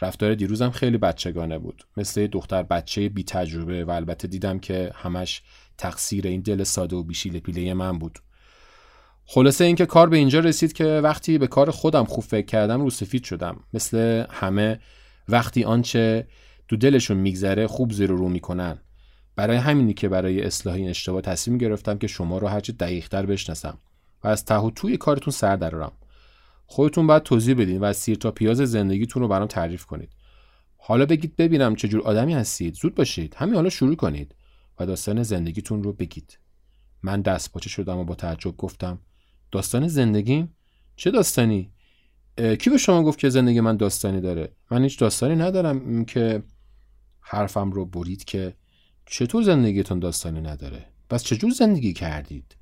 رفتار 0.00 0.34
دیروزم 0.34 0.70
خیلی 0.70 0.98
بچگانه 0.98 1.58
بود. 1.58 1.82
مثل 1.96 2.26
دختر 2.26 2.62
بچه 2.62 3.08
بی 3.08 3.24
تجربه 3.24 3.84
و 3.84 3.90
البته 3.90 4.28
دیدم 4.28 4.58
که 4.58 4.92
همش 4.94 5.42
تقصیر 5.78 6.26
این 6.26 6.40
دل 6.40 6.64
ساده 6.64 6.96
و 6.96 7.02
بیشیل 7.02 7.38
پیله 7.38 7.74
من 7.74 7.98
بود. 7.98 8.18
خلاصه 9.28 9.64
اینکه 9.64 9.86
کار 9.86 10.08
به 10.08 10.16
اینجا 10.16 10.40
رسید 10.40 10.72
که 10.72 10.84
وقتی 10.84 11.38
به 11.38 11.46
کار 11.46 11.70
خودم 11.70 12.04
خوب 12.04 12.24
فکر 12.24 12.46
کردم 12.46 12.80
رو 12.80 12.90
سفید 12.90 13.24
شدم. 13.24 13.60
مثل 13.74 14.24
همه 14.30 14.80
وقتی 15.28 15.64
آنچه 15.64 16.26
تو 16.68 16.76
دلشون 16.76 17.16
میگذره 17.16 17.66
خوب 17.66 17.92
زیر 17.92 18.10
رو 18.10 18.28
می‌کنن. 18.28 18.78
برای 19.36 19.56
همینی 19.56 19.94
که 19.94 20.08
برای 20.08 20.42
اصلاح 20.42 20.74
این 20.74 20.88
اشتباه 20.88 21.20
تصمیم 21.20 21.58
گرفتم 21.58 21.98
که 21.98 22.06
شما 22.06 22.38
رو 22.38 22.48
هرچه 22.48 22.72
دقیقتر 22.72 23.26
بشناسم 23.26 23.78
و 24.24 24.28
از 24.28 24.44
ته 24.44 24.54
و 24.54 24.70
توی 24.70 24.96
کارتون 24.96 25.32
سر 25.32 25.56
درارم 25.56 25.92
خودتون 26.66 27.06
باید 27.06 27.22
توضیح 27.22 27.54
بدین 27.54 27.80
و 27.80 27.92
سیر 27.92 28.16
تا 28.16 28.30
پیاز 28.30 28.56
زندگیتون 28.56 29.22
رو 29.22 29.28
برام 29.28 29.46
تعریف 29.46 29.84
کنید. 29.84 30.12
حالا 30.76 31.06
بگید 31.06 31.36
ببینم 31.36 31.76
چجور 31.76 32.02
آدمی 32.02 32.34
هستید. 32.34 32.74
زود 32.74 32.94
باشید. 32.94 33.34
همین 33.38 33.54
حالا 33.54 33.68
شروع 33.68 33.96
کنید 33.96 34.34
و 34.80 34.86
داستان 34.86 35.22
زندگیتون 35.22 35.82
رو 35.82 35.92
بگید. 35.92 36.38
من 37.02 37.20
دست 37.20 37.52
پاچه 37.52 37.68
شدم 37.68 37.98
و 37.98 38.04
با 38.04 38.14
تعجب 38.14 38.56
گفتم 38.56 38.98
داستان 39.56 39.88
زندگیم 39.88 40.56
چه 40.96 41.10
داستانی؟ 41.10 41.70
کی 42.36 42.70
به 42.70 42.78
شما 42.78 43.02
گفت 43.02 43.18
که 43.18 43.28
زندگی 43.28 43.60
من 43.60 43.76
داستانی 43.76 44.20
داره؟ 44.20 44.52
من 44.70 44.82
هیچ 44.82 44.98
داستانی 44.98 45.36
ندارم 45.36 46.04
که 46.04 46.42
حرفم 47.20 47.70
رو 47.70 47.86
برید 47.86 48.24
که 48.24 48.54
چطور 49.06 49.42
زندگیتون 49.42 49.98
داستانی 49.98 50.40
نداره؟ 50.40 50.86
پس 51.10 51.22
چجور 51.24 51.50
زندگی 51.50 51.92
کردید؟ 51.92 52.56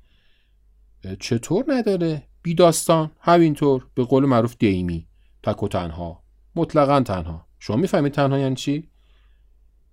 چطور 1.19 1.65
نداره؟ 1.67 2.23
بی 2.41 2.53
داستان 2.53 3.11
همینطور 3.19 3.87
به 3.95 4.03
قول 4.03 4.25
معروف 4.25 4.55
دیمی 4.59 5.07
تک 5.43 5.63
و 5.63 5.67
تنها 5.67 6.23
مطلقا 6.55 7.01
تنها. 7.01 7.47
شما 7.59 7.75
می‌فهمید 7.75 8.13
تنها 8.13 8.39
یعنی 8.39 8.55
چی؟ 8.55 8.89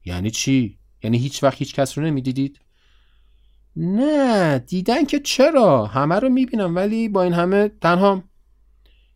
یعنی 0.05 0.31
چی؟ 0.31 0.79
یعنی 1.03 1.19
هیچ 1.19 1.43
وقت 1.43 1.59
هیچ 1.59 1.75
کس 1.75 1.99
رو 1.99 2.05
نمی‌دیدید؟ 2.05 2.61
نه 3.77 4.59
دیدن 4.59 5.05
که 5.05 5.21
چرا؟ 5.21 5.87
همه 5.87 6.15
رو 6.15 6.29
می‌بینم 6.29 6.77
ولی 6.77 7.09
با 7.09 7.23
این 7.23 7.33
همه 7.33 7.69
تنها. 7.69 8.23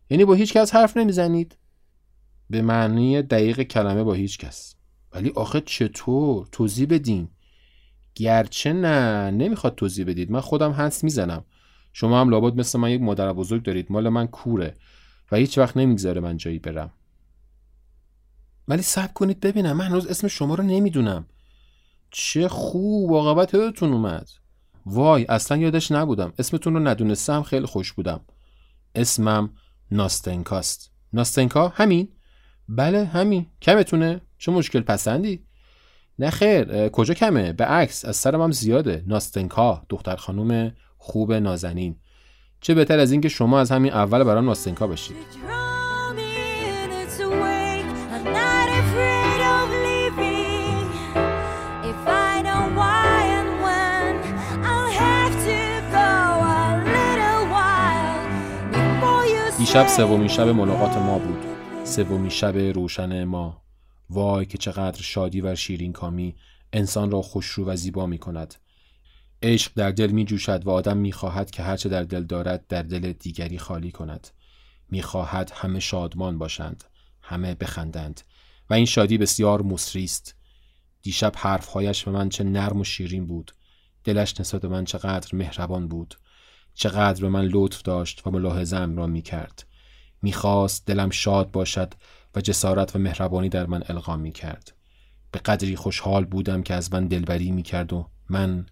یعنی 0.09 0.25
با 0.25 0.33
هیچ 0.33 0.53
کس 0.53 0.75
حرف 0.75 0.97
نمی‌زنید. 0.97 1.57
به 2.49 2.61
معنی 2.61 3.21
دقیق 3.21 3.61
کلمه 3.61 4.03
با 4.03 4.13
هیچ 4.13 4.37
کس. 4.37 4.75
ولی 5.13 5.31
آخه 5.35 5.61
چطور؟ 5.61 6.47
توضیح 6.51 6.87
بدین. 6.89 7.29
گرچه 8.15 8.73
نه 8.73 9.31
نمی‌خواد 9.31 9.75
توضیح 9.75 10.05
بدید. 10.05 10.31
من 10.31 10.39
خودم 10.39 10.71
هست 10.71 11.03
می‌زنم. 11.03 11.45
شما 11.93 12.21
هم 12.21 12.29
لابد 12.29 12.59
مثل 12.59 12.79
من 12.79 12.91
یک 12.91 13.01
مادر 13.01 13.33
بزرگ 13.33 13.63
دارید. 13.63 13.87
مال 13.89 14.09
من 14.09 14.27
کوره. 14.27 14.75
و 15.31 15.35
هیچ 15.35 15.57
وقت 15.57 15.77
نمی‌گذاره 15.77 16.21
من 16.21 16.37
جایی 16.37 16.59
برم. 16.59 16.91
ولی 18.67 18.81
صبر 18.81 19.13
کنید 19.13 19.39
ببینم. 19.39 19.77
من 19.77 19.85
هنوز 19.85 20.07
اسم 20.07 20.27
شما 20.27 20.55
رو 20.55 20.63
نمی‌دونم. 20.63 21.27
چه 22.11 22.47
خوب. 22.47 23.13
عاقبت 23.13 23.53
یادتون 23.53 23.93
اومد. 23.93 24.27
وای 24.89 25.25
اصلا 25.29 25.57
یادش 25.57 25.91
نبودم. 25.91 26.33
اسمتون 26.39 26.73
رو 26.73 26.79
ندونستم 26.79 27.43
خیلی 27.43 27.65
خوش 27.65 27.93
بودم. 27.93 28.19
اسمم 28.95 29.49
ناستنکاست. 29.91 30.91
ناستنکا؟ 31.13 31.67
همین؟ 31.67 32.07
بله 32.69 33.05
همین. 33.05 33.45
کمتونه؟ 33.61 34.21
چه 34.37 34.51
مشکل 34.51 34.81
پسندی؟ 34.81 35.43
نه 36.19 36.29
خیر 36.29 36.89
کجا 36.89 37.13
کمه؟ 37.13 37.53
به 37.53 37.65
عکس. 37.65 38.05
از 38.05 38.15
سرم 38.15 38.41
هم 38.41 38.51
زیاده. 38.51 39.03
ناستنکا 39.07 39.85
دختر 39.89 40.15
خانوم 40.15 40.71
خوب 40.97 41.33
نازنین. 41.33 41.95
چه 42.61 42.73
بهتر 42.73 42.99
از 42.99 43.11
این 43.11 43.21
که 43.21 43.29
شما 43.29 43.59
از 43.59 43.71
همین 43.71 43.93
اول 43.93 44.23
برام 44.23 44.45
ناستنکا 44.45 44.87
بشید. 44.87 45.66
Say 59.77 59.87
سومین 59.87 60.27
شب 60.27 60.47
ملاقات 60.47 60.97
ما 60.97 61.19
بود. 61.19 61.45
سومین 61.83 62.29
شب 62.29 62.57
روشن 62.57 63.23
ما. 63.23 63.61
وای 64.09 64.45
که 64.45 64.57
چقدر 64.57 65.01
شادی 65.01 65.41
و 65.41 65.55
شیرین 65.55 65.93
کامی 65.93 66.35
انسان 66.73 67.11
را 67.11 67.21
خوشرو 67.21 67.65
و 67.65 67.75
زیبا 67.75 68.05
می 68.05 68.17
کند. 68.17 68.55
عشق 69.43 69.71
در 69.75 69.91
دل 69.91 70.07
می 70.07 70.25
جوشد 70.25 70.67
و 70.67 70.69
آدم 70.69 70.97
می 70.97 71.11
خواهد 71.11 71.51
که 71.51 71.63
هرچه 71.63 71.89
در 71.89 72.03
دل 72.03 72.23
دارد 72.23 72.67
در 72.67 72.81
دل 72.81 73.11
دیگری 73.11 73.57
خالی 73.57 73.91
کند. 73.91 74.27
می 74.89 75.01
خواهد 75.01 75.51
همه 75.55 75.79
شادمان 75.79 76.37
باشند 76.37 76.83
همه 77.21 77.55
بخندند 77.55 78.21
و 78.69 78.73
این 78.73 78.85
شادی 78.85 79.17
بسیار 79.17 79.61
مصری 79.61 80.03
است. 80.03 80.35
دیشب 81.01 81.33
حرفهایش 81.35 82.03
به 82.03 82.11
من 82.11 82.29
چه 82.29 82.43
نرم 82.43 82.79
و 82.79 82.83
شیرین 82.83 83.27
بود. 83.27 83.51
دلش 84.03 84.39
نسبت 84.39 84.61
به 84.61 84.67
من 84.67 84.85
چقدر 84.85 85.29
مهربان 85.33 85.87
بود. 85.87 86.15
چقدر 86.73 87.21
به 87.21 87.29
من 87.29 87.45
لطف 87.45 87.81
داشت 87.81 88.27
و 88.27 88.31
ملاحظم 88.31 88.97
را 88.97 89.07
می 89.07 89.21
کرد. 89.21 89.66
می 90.21 90.33
خواست 90.33 90.85
دلم 90.85 91.09
شاد 91.09 91.51
باشد 91.51 91.93
و 92.35 92.41
جسارت 92.41 92.95
و 92.95 92.99
مهربانی 92.99 93.49
در 93.49 93.65
من 93.65 93.83
القا 93.89 94.15
می 94.15 94.31
کرد. 94.31 94.73
به 95.31 95.39
قدری 95.39 95.75
خوشحال 95.75 96.25
بودم 96.25 96.63
که 96.63 96.73
از 96.73 96.93
من 96.93 97.07
دلبری 97.07 97.51
می 97.51 97.63
کرد 97.63 97.93
و 97.93 98.09
من 98.29 98.65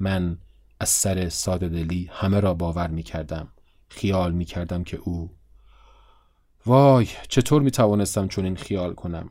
من 0.00 0.38
از 0.80 0.88
سر 0.88 1.28
ساده 1.28 1.68
دلی 1.68 2.10
همه 2.12 2.40
را 2.40 2.54
باور 2.54 2.88
می 2.88 3.02
کردم. 3.02 3.48
خیال 3.88 4.32
می 4.32 4.44
کردم 4.44 4.84
که 4.84 4.96
او 4.96 5.30
وای 6.66 7.08
چطور 7.28 7.62
می 7.62 7.70
توانستم 7.70 8.28
چون 8.28 8.44
این 8.44 8.56
خیال 8.56 8.94
کنم 8.94 9.30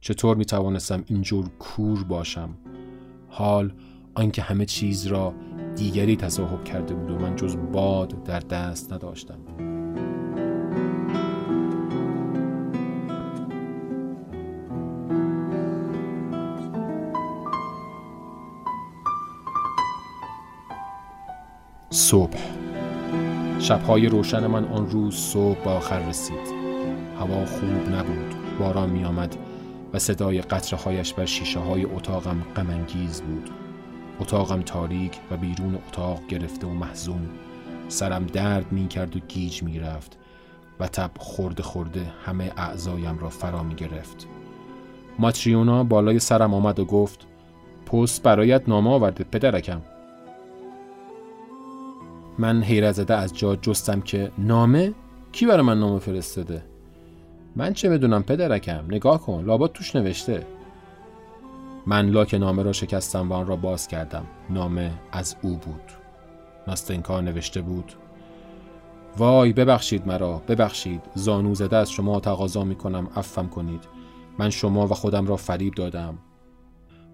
چطور 0.00 0.36
می 0.36 0.44
توانستم 0.44 1.04
اینجور 1.06 1.48
کور 1.58 2.04
باشم 2.04 2.58
حال 3.28 3.72
آنکه 4.14 4.42
همه 4.42 4.64
چیز 4.64 5.06
را 5.06 5.34
دیگری 5.76 6.16
تصاحب 6.16 6.64
کرده 6.64 6.94
بود 6.94 7.10
و 7.10 7.18
من 7.18 7.36
جز 7.36 7.56
باد 7.72 8.24
در 8.24 8.40
دست 8.40 8.92
نداشتم 8.92 9.65
صبح. 21.96 22.38
شبهای 23.58 24.06
روشن 24.06 24.46
من 24.46 24.64
آن 24.64 24.90
روز 24.90 25.14
صبح 25.14 25.64
به 25.64 25.70
آخر 25.70 26.08
رسید. 26.08 26.54
هوا 27.18 27.46
خوب 27.46 27.94
نبود 27.94 28.34
باران 28.58 28.90
می 28.90 29.04
آمد 29.04 29.36
و 29.92 29.98
صدای 29.98 30.40
قطره 30.40 30.78
هایش 30.78 31.12
بر 31.12 31.24
شیشه 31.24 31.60
های 31.60 31.84
اتاقم 31.84 32.42
غمانگیز 32.56 33.22
بود. 33.22 33.50
اتاقم 34.20 34.62
تاریک 34.62 35.18
و 35.30 35.36
بیرون 35.36 35.74
اتاق 35.74 36.26
گرفته 36.28 36.66
و 36.66 36.70
محزون. 36.70 37.28
سرم 37.88 38.26
درد 38.26 38.72
می 38.72 38.88
کرد 38.88 39.16
و 39.16 39.18
گیج 39.28 39.62
می 39.62 39.78
رفت 39.78 40.18
و 40.80 40.88
تب 40.88 41.10
خورده 41.18 41.62
خورده 41.62 42.06
همه 42.26 42.52
اعضایم 42.56 43.18
را 43.18 43.28
فرا 43.28 43.62
می 43.62 43.74
گرفت 43.74 44.26
ماتریونا 45.18 45.84
بالای 45.84 46.18
سرم 46.18 46.54
آمد 46.54 46.78
و 46.78 46.84
گفت 46.84 47.26
پست 47.86 48.22
برایت 48.22 48.68
نامه 48.68 48.90
آورده 48.90 49.24
پدرکم. 49.24 49.82
من 52.38 52.62
حیرت 52.62 52.92
زده 52.92 53.14
از 53.14 53.36
جا 53.36 53.56
جستم 53.56 54.00
که 54.00 54.32
نامه؟ 54.38 54.94
کی 55.32 55.46
برای 55.46 55.62
من 55.62 55.80
نامه 55.80 55.98
فرستاده؟ 55.98 56.64
من 57.56 57.72
چه 57.72 57.90
بدونم 57.90 58.22
پدرکم؟ 58.22 58.84
نگاه 58.88 59.20
کن 59.20 59.44
لابد 59.44 59.72
توش 59.72 59.96
نوشته. 59.96 60.46
من 61.86 62.08
لاک 62.10 62.34
نامه 62.34 62.62
را 62.62 62.72
شکستم 62.72 63.30
و 63.30 63.34
آن 63.34 63.46
را 63.46 63.56
باز 63.56 63.88
کردم. 63.88 64.26
نامه 64.50 64.92
از 65.12 65.36
او 65.42 65.50
بود. 65.50 65.82
ناستنکا 66.68 67.20
نوشته 67.20 67.60
بود. 67.60 67.92
وای 69.16 69.52
ببخشید 69.52 70.06
مرا 70.06 70.42
ببخشید. 70.48 71.02
زانو 71.14 71.54
زده 71.54 71.76
از 71.76 71.90
شما 71.90 72.20
تقاضا 72.20 72.64
می 72.64 72.74
کنم 72.74 73.08
افم 73.16 73.48
کنید. 73.48 73.84
من 74.38 74.50
شما 74.50 74.86
و 74.86 74.94
خودم 74.94 75.26
را 75.26 75.36
فریب 75.36 75.74
دادم. 75.74 76.18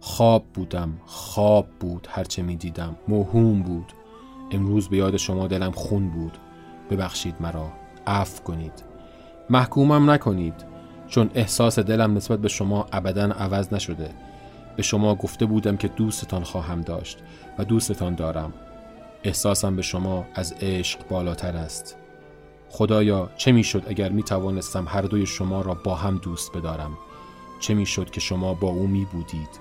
خواب 0.00 0.44
بودم. 0.54 0.92
خواب 1.06 1.66
بود 1.80 2.08
هرچه 2.10 2.42
می 2.42 2.56
دیدم 2.56 2.96
موهوم 3.08 3.62
بود. 3.62 3.92
امروز 4.52 4.88
به 4.88 4.96
یاد 4.96 5.16
شما 5.16 5.46
دلم 5.46 5.70
خون 5.70 6.08
بود. 6.08 6.38
ببخشید 6.90 7.34
مرا. 7.40 7.72
عفو 8.06 8.42
کنید. 8.42 8.84
محکومم 9.50 10.10
نکنید 10.10 10.54
چون 11.08 11.30
احساس 11.34 11.78
دلم 11.78 12.14
نسبت 12.14 12.38
به 12.38 12.48
شما 12.48 12.86
ابدا 12.92 13.24
عوض 13.24 13.72
نشده. 13.72 14.10
به 14.76 14.82
شما 14.82 15.14
گفته 15.14 15.46
بودم 15.46 15.76
که 15.76 15.88
دوستتان 15.88 16.44
خواهم 16.44 16.80
داشت 16.80 17.18
و 17.58 17.64
دوستتان 17.64 18.14
دارم. 18.14 18.52
احساسم 19.24 19.76
به 19.76 19.82
شما 19.82 20.24
از 20.34 20.54
عشق 20.60 21.08
بالاتر 21.08 21.56
است. 21.56 21.96
خدایا 22.70 23.30
چه 23.36 23.52
می‌شد 23.52 23.84
اگر 23.86 24.08
می 24.08 24.22
توانستم 24.22 24.84
هر 24.88 25.02
دوی 25.02 25.26
شما 25.26 25.60
را 25.60 25.74
با 25.74 25.94
هم 25.94 26.18
دوست 26.18 26.56
بدارم؟ 26.56 26.90
چه 27.60 27.74
می‌شد 27.74 28.10
که 28.10 28.20
شما 28.20 28.54
با 28.54 28.68
او 28.68 28.86
می 28.86 29.04
بودید 29.04 29.60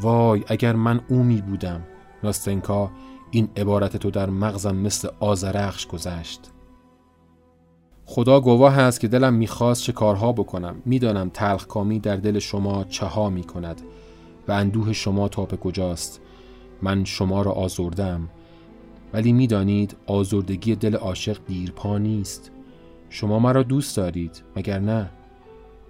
وای 0.00 0.44
اگر 0.48 0.72
من 0.72 1.00
او 1.08 1.22
می 1.22 1.40
بودم 1.40 1.82
ناستنکا 2.22 2.90
این 3.30 3.48
عبارت 3.56 3.96
تو 3.96 4.10
در 4.10 4.30
مغزم 4.30 4.76
مثل 4.76 5.08
آزرخش 5.20 5.86
گذشت. 5.86 6.40
خدا 8.04 8.40
گواه 8.40 8.78
است 8.78 9.00
که 9.00 9.08
دلم 9.08 9.34
می‌خواست 9.34 9.82
چه 9.82 9.92
کارها 9.92 10.32
بکنم. 10.32 10.82
می‌دانم 10.84 11.30
تلخ 11.34 11.66
کامی 11.66 11.98
در 11.98 12.16
دل 12.16 12.38
شما 12.38 12.84
چه 12.84 13.06
ها 13.06 13.30
می 13.30 13.42
کند 13.44 13.80
و 14.48 14.52
اندوه 14.52 14.92
شما 14.92 15.28
تا 15.28 15.44
به 15.44 15.56
کجاست. 15.56 16.20
من 16.82 17.04
شما 17.04 17.42
را 17.42 17.52
آزردم 17.52 18.28
ولی 19.12 19.32
می‌دانید 19.32 19.96
آزردگی 20.06 20.76
دل 20.76 20.94
عاشق 20.94 21.38
دیرپا 21.46 21.98
نیست. 21.98 22.50
شما 23.08 23.38
مرا 23.38 23.62
دوست 23.62 23.96
دارید 23.96 24.42
مگر 24.56 24.78
نه؟ 24.78 25.10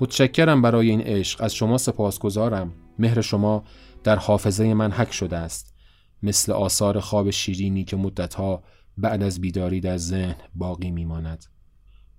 متشکرم 0.00 0.62
برای 0.62 0.90
این 0.90 1.00
عشق. 1.00 1.42
از 1.42 1.55
شما 1.55 1.79
سپاسگزارم. 1.79 2.72
مهر 2.98 3.20
شما 3.20 3.64
در 4.05 4.16
حافظه 4.16 4.74
من 4.74 4.90
حک 4.90 5.12
شده 5.12 5.37
است. 5.37 5.74
مثل 6.22 6.52
آثار 6.52 7.00
خواب 7.00 7.30
شیرینی 7.30 7.85
که 7.85 7.96
مدتها 7.96 8.62
بعد 8.98 9.22
از 9.22 9.40
بیداری 9.40 9.80
در 9.80 9.96
ذهن 9.96 10.37
باقی 10.54 10.90
میماند. 10.90 11.44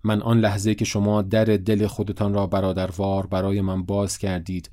من 0.04 0.22
آن 0.22 0.40
لحظه 0.40 0.76
که 0.76 0.86
شما 0.86 1.22
در 1.22 1.46
دل 1.46 1.88
خودتان 1.88 2.34
را 2.34 2.48
برادروار 2.48 3.28
برای 3.28 3.62
من 3.62 3.84
باز 3.84 4.18
کردید 4.18 4.70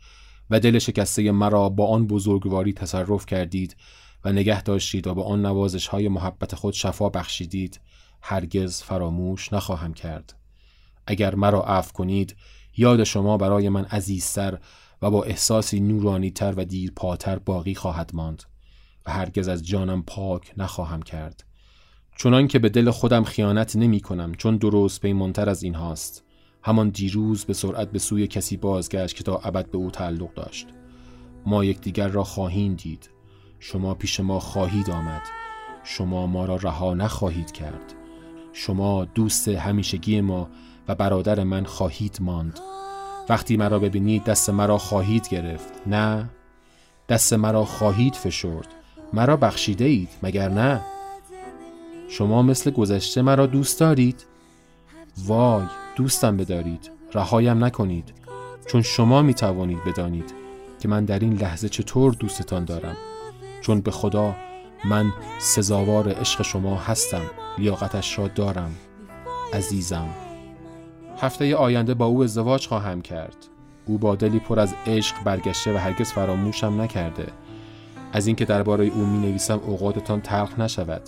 و 0.51 0.61
دل 0.61 0.79
شکسته 0.79 1.33
مرا 1.33 1.69
با 1.69 1.87
آن 1.87 2.07
بزرگواری 2.07 2.73
تصرف 2.73 3.27
کردید 3.27 3.77
و 4.25 4.33
نگه 4.33 4.63
داشتید 4.63 5.07
و 5.07 5.15
با 5.15 5.25
آن 5.25 5.47
نوازش 5.47 5.87
های 5.87 6.09
محبت 6.09 6.55
خود 6.55 6.75
شفا 6.75 7.09
بخشیدید 7.09 7.81
هرگز 8.23 8.83
فراموش 8.83 9.53
نخواهم 9.53 9.95
کرد. 9.95 10.35
اگر 11.07 11.35
مرا 11.35 11.63
عفو 11.63 11.93
کنید 11.93 12.37
یاد 12.77 13.05
شما 13.05 13.37
برای 13.37 13.69
من 13.69 13.85
عزیزتر 13.85 14.59
و 15.03 15.11
با 15.11 15.23
احساسی 15.25 15.81
نورانی 15.81 16.31
تر 16.31 16.55
و 16.57 16.65
دیرپاتر 16.65 17.39
باقی 17.39 17.75
خواهد 17.75 18.11
ماند. 18.15 18.43
هرگز 19.09 19.49
از 19.49 19.67
جانم 19.67 20.03
پاک 20.03 20.53
نخواهم 20.57 21.03
کرد. 21.03 21.45
چونان 22.17 22.49
که 22.49 22.59
به 22.59 22.69
دل 22.69 22.91
خودم 22.91 23.25
خیانت 23.25 23.77
نمی 23.77 24.01
کنم 24.01 24.35
چون 24.35 24.57
درست 24.57 25.01
پیمانتر 25.01 25.49
از 25.49 25.63
این 25.63 25.75
هاست. 25.75 26.25
همان 26.63 26.89
دیروز 26.89 27.45
به 27.45 27.55
سرعت 27.55 27.91
به 27.91 27.99
سوی 27.99 28.27
کسی 28.27 28.57
بازگشت 28.57 29.17
که 29.17 29.25
تا 29.25 29.37
ابد 29.37 29.71
به 29.71 29.79
او 29.79 29.91
تعلق 29.91 30.35
داشت. 30.35 30.67
ما 31.47 31.65
یکدیگر 31.65 32.09
را 32.09 32.25
خواهیم 32.25 32.75
دید. 32.75 33.11
شما 33.61 33.95
پیش 33.95 34.21
ما 34.21 34.41
خواهید 34.41 34.91
آمد. 34.91 35.23
شما 35.85 36.27
ما 36.27 36.45
را 36.45 36.57
رها 36.57 36.95
نخواهید 36.95 37.53
کرد. 37.53 37.95
شما 38.53 39.05
دوست 39.05 39.49
همیشگی 39.49 40.21
ما 40.21 40.49
و 40.89 40.95
برادر 40.95 41.45
من 41.45 41.65
خواهید 41.65 42.19
ماند. 42.21 42.61
وقتی 43.29 43.57
مرا 43.57 43.79
ببینید 43.79 44.25
دست 44.25 44.51
مرا 44.51 44.79
خواهید 44.79 45.29
گرفت. 45.29 45.73
نه 45.87 46.31
دست 47.09 47.33
مرا 47.33 47.65
خواهید 47.65 48.15
فشرد. 48.15 48.75
مرا 49.13 49.37
بخشیده 49.37 49.85
اید 49.85 50.09
مگر 50.23 50.49
نه؟ 50.49 50.81
شما 52.09 52.43
مثل 52.43 52.71
گذشته 52.71 53.23
مرا 53.23 53.47
دوست 53.47 53.81
دارید؟ 53.81 54.27
وای 55.27 55.65
دوستم 55.97 56.37
بدارید 56.37 56.91
رهایم 57.15 57.65
نکنید 57.65 58.15
چون 58.67 58.83
شما 58.83 59.23
می 59.23 59.35
توانید 59.35 59.85
بدانید 59.85 60.35
که 60.81 60.89
من 60.89 61.05
در 61.05 61.19
این 61.19 61.33
لحظه 61.35 61.69
چطور 61.69 62.13
دوستتان 62.13 62.65
دارم. 62.65 62.97
چون 63.61 63.81
به 63.81 63.91
خدا 63.91 64.35
من 64.85 65.13
سزاوار 65.39 66.09
عشق 66.09 66.43
شما 66.43 66.77
هستم 66.77 67.23
لیاقتش 67.59 68.19
را 68.19 68.29
دارم 68.29 68.75
عزیزم. 69.53 70.09
هفته 71.21 71.57
آینده 71.57 71.95
با 71.95 72.07
او 72.07 72.23
ازدواج 72.23 72.67
خواهم 72.67 73.03
کرد. 73.03 73.37
او 73.87 73.99
با 73.99 74.15
دلی 74.15 74.39
پر 74.39 74.61
از 74.61 74.75
عشق 74.87 75.17
برگشته 75.25 75.75
و 75.75 75.77
هرگز 75.77 76.13
فراموشم 76.13 76.81
نکرده. 76.81 77.27
از 78.13 78.27
اینکه 78.27 78.45
درباره 78.45 78.85
او 78.85 79.07
می 79.07 79.19
نویسم 79.19 79.61
اوقاتتان 79.67 80.21
تلخ 80.21 80.59
نشود. 80.59 81.03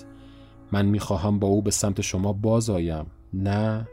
من 0.73 0.87
می‌خواهم 0.87 1.39
با 1.39 1.49
او 1.49 1.63
به 1.63 1.71
سمت 1.71 2.01
شما 2.01 2.33
باز 2.33 2.71
آیم. 2.71 3.07
نه 3.35 3.89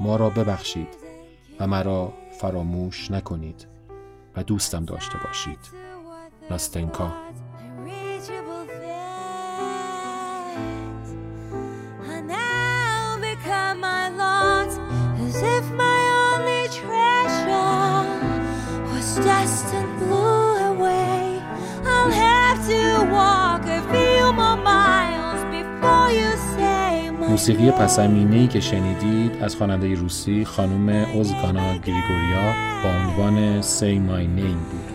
ما 0.00 0.16
را 0.16 0.30
ببخشید 0.30 0.88
و 1.60 1.66
مرا 1.66 2.12
فراموش 2.40 3.10
نکنید 3.10 3.66
و 4.36 4.42
دوستم 4.42 4.84
داشته 4.84 5.18
باشید. 5.26 5.58
ناستنکا 6.50 7.12
موسیقی 27.34 27.70
پسمینه 27.70 28.48
که 28.48 28.60
شنیدید 28.60 29.42
از 29.42 29.56
خواننده 29.56 29.94
روسی 29.94 30.44
خانم 30.44 30.88
اوزگانا 30.88 31.72
گریگوریا 31.76 32.52
با 32.84 32.90
عنوان 32.90 33.62
Say 33.62 33.98
My 34.08 34.40
Name 34.40 34.70
بود. 34.70 34.93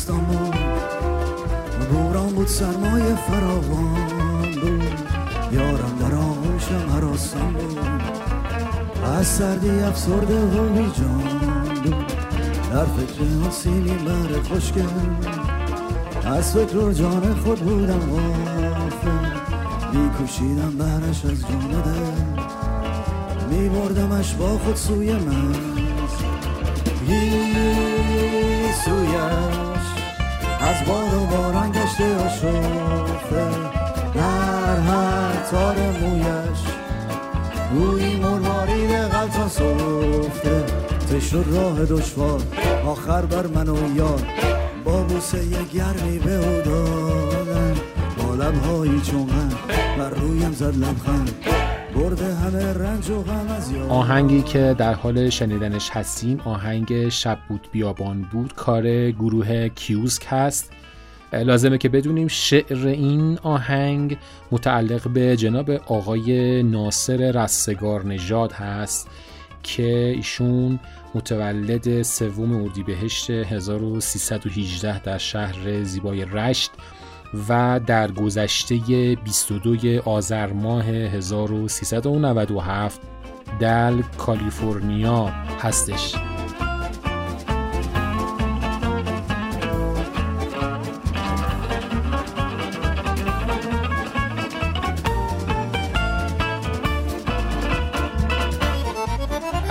زمستان 0.00 0.20
بود 0.20 0.56
بوران 1.90 2.28
بود 2.28 2.46
سرمایه 2.46 3.14
فراوان 3.14 4.52
بود. 4.62 4.82
یارم 5.52 5.98
در 6.00 6.14
آغوشم 6.14 6.90
حراسان 6.92 7.52
بود. 7.52 7.78
از 9.18 9.26
سردی 9.26 9.70
افسرده 9.70 10.44
و 10.44 10.68
بیجان 10.68 11.22
بود. 11.84 12.06
در 12.72 12.84
فکر 12.84 13.48
آسیمی 13.48 13.90
بر 13.90 14.40
خوشگل 14.48 14.86
از 16.24 16.52
فکر 16.52 16.76
و 16.76 16.92
جان 16.92 17.34
خود 17.34 17.60
بودم 17.60 17.98
غافل. 17.98 19.26
میکوشیدم 19.92 20.70
برش 20.78 21.24
از 21.24 21.40
جان 21.40 21.82
دل. 21.82 22.00
میبردمش 23.50 24.34
با 24.34 24.58
خود 24.58 24.76
سوی 24.76 25.12
من. 25.12 25.54
سویش 28.84 29.69
از 30.70 30.84
باد 30.86 31.14
و 31.14 31.26
باران 31.26 31.72
گشته 31.72 32.16
آشفته 32.16 33.50
در 34.14 34.76
هر 34.76 35.32
تار 35.50 35.76
مویش. 35.76 36.58
گویی 37.72 38.16
مروارید 38.16 38.90
غلطان 38.90 39.48
صفته 39.48 40.64
ته 41.10 41.20
شد 41.20 41.44
راه 41.52 41.84
دشوار 41.84 42.40
آخر 42.86 43.22
بر 43.26 43.46
من 43.46 43.68
و 43.68 43.96
یار. 43.96 44.22
با 44.84 45.02
بوسه 45.02 45.38
گرمی 45.74 46.18
به 46.18 46.36
او 46.36 46.60
دادن 46.62 47.74
با 48.18 48.34
لبهایی 48.34 49.00
چون 49.00 49.26
بر 49.98 50.10
رویم 50.10 50.52
زد 50.52 50.76
لبخند. 50.76 51.44
آهنگی 53.88 54.42
که 54.42 54.74
در 54.78 54.94
حال 54.94 55.30
شنیدنش 55.30 55.90
هستیم 55.90 56.40
آهنگ 56.44 57.08
شب 57.08 57.38
بود 57.48 57.68
بیابان 57.72 58.22
بود 58.22 58.54
کار 58.54 59.10
گروه 59.10 59.68
کیوزک 59.68 60.26
هست. 60.28 60.72
لازمه 61.32 61.78
که 61.78 61.88
بدونیم 61.88 62.28
شعر 62.28 62.86
این 62.86 63.38
آهنگ 63.42 64.18
متعلق 64.50 65.08
به 65.08 65.36
جناب 65.36 65.70
آقای 65.70 66.62
ناصر 66.62 67.16
رستگار 67.16 68.06
نژاد 68.06 68.52
هست 68.52 69.08
که 69.62 70.12
ایشون 70.16 70.80
متولد 71.14 72.02
سوم 72.02 72.62
اردیبهشت 72.62 73.30
1318 73.30 75.02
در 75.02 75.18
شهر 75.18 75.82
زیبای 75.82 76.24
رشت 76.24 76.70
و 77.48 77.80
در 77.86 78.10
گذشته 78.10 78.76
22 79.24 80.00
آذر 80.04 80.52
ماه 80.52 80.84
1397 80.84 83.00
در 83.60 84.02
کالیفرنیا 84.02 85.26
هستش. 85.60 86.14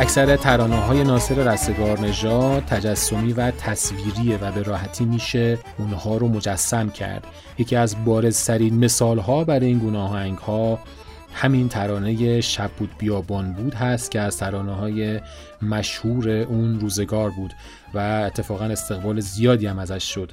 اکثر 0.10 0.36
ترانه 0.36 0.76
های 0.76 1.04
ناصر 1.04 1.36
رستگار 1.36 1.98
تجسمی 2.60 3.34
و 3.34 3.52
تصویریه 3.52 4.38
و 4.38 4.52
به 4.52 4.64
راحتی 4.64 5.06
میشه 5.06 5.58
اونها 5.78 6.18
رو 6.18 6.28
مجسم 6.28 6.90
کرد. 6.90 7.28
یکی 7.58 7.76
از 7.76 8.06
بارزترین 8.06 8.86
مثال 8.86 9.20
ها 9.20 9.44
برای 9.44 9.68
این 9.68 9.80
گونه 9.80 9.98
آهنگ 9.98 10.38
ها 10.38 10.80
همین 11.34 11.70
ترانه 11.70 12.42
شب 12.42 12.72
بود 12.72 12.90
بیابان 12.98 13.54
بود 13.54 13.74
هست 13.74 14.12
که 14.12 14.20
از 14.20 14.38
ترانه 14.38 14.76
های 14.76 15.20
مشهور 15.62 16.30
اون 16.30 16.80
روزگار 16.80 17.30
بود 17.30 17.54
و 17.94 18.00
اتفاقا 18.00 18.66
استقبال 18.66 19.20
زیادی 19.20 19.68
هم 19.68 19.80
ازش 19.80 20.04
شد. 20.04 20.32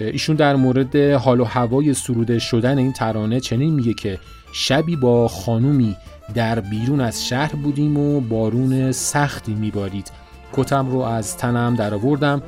ایشون 0.00 0.36
در 0.36 0.56
مورد 0.56 0.96
حال 0.96 1.40
و 1.40 1.44
هوای 1.44 1.94
سروده 1.94 2.38
شدن 2.38 2.78
این 2.78 2.92
ترانه 2.92 3.40
چنین 3.40 3.74
میگه 3.74 3.94
که 3.94 4.18
شبی 4.52 4.96
با 4.96 5.28
خانومی 5.28 5.96
در 6.34 6.60
بیرون 6.60 7.00
از 7.00 7.26
شهر 7.26 7.56
بودیم 7.56 7.96
و 7.96 8.20
بارون 8.20 8.92
سختی 8.92 9.54
میبارید. 9.54 10.10
کتم 10.52 10.90
رو 10.90 10.98
از 10.98 11.36
تنم 11.36 11.74
درآوردم 11.74 12.42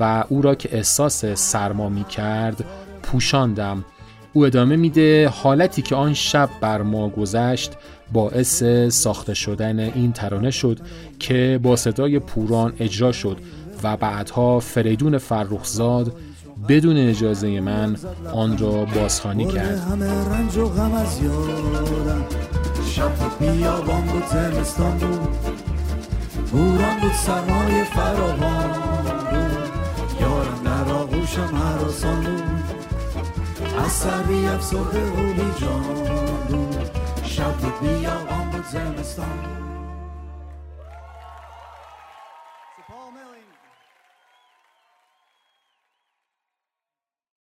و 0.00 0.24
او 0.28 0.42
را 0.42 0.54
که 0.54 0.76
احساس 0.76 1.24
سرما 1.24 1.88
می 1.88 2.04
کرد 2.04 2.64
پوشاندم. 3.02 3.84
او 4.32 4.46
ادامه 4.46 4.76
میده 4.76 5.28
حالتی 5.28 5.82
که 5.82 5.94
آن 5.94 6.14
شب 6.14 6.48
بر 6.60 6.82
ما 6.82 7.08
گذشت 7.08 7.72
باعث 8.12 8.62
ساخته 8.88 9.34
شدن 9.34 9.78
این 9.78 10.12
ترانه 10.12 10.50
شد 10.50 10.78
که 11.18 11.60
با 11.62 11.76
صدای 11.76 12.18
پوران 12.18 12.72
اجرا 12.78 13.12
شد 13.12 13.36
و 13.82 13.96
بعدها 13.96 14.60
فریدون 14.60 15.18
فرخزاد 15.18 16.12
بدون 16.68 16.96
اجازه 16.96 17.60
من 17.60 17.96
آن 18.32 18.58
را 18.58 18.84
بازخوانی 18.84 19.46
کرد. 19.46 19.80
شب 22.90 23.12
بیابان 23.40 24.02
بود 24.02 24.26
زمستان 24.26 24.98
بود. 24.98 25.28
بوران 26.52 27.00
بود 27.00 27.12
سرمای 27.12 27.84
فراوان 27.84 28.68
بود. 28.68 29.68
یارم 30.20 30.62
در 30.64 30.92
آغوشم 30.92 31.50
بود. 32.20 32.74
از 33.78 34.06
افسرده 34.46 35.00
بیجان 35.32 35.82
بود. 36.48 36.90
شب 37.24 37.54
بیابان 37.80 38.50
بود 38.52 38.64
زمستان 38.72 39.26
بود. 39.26 39.63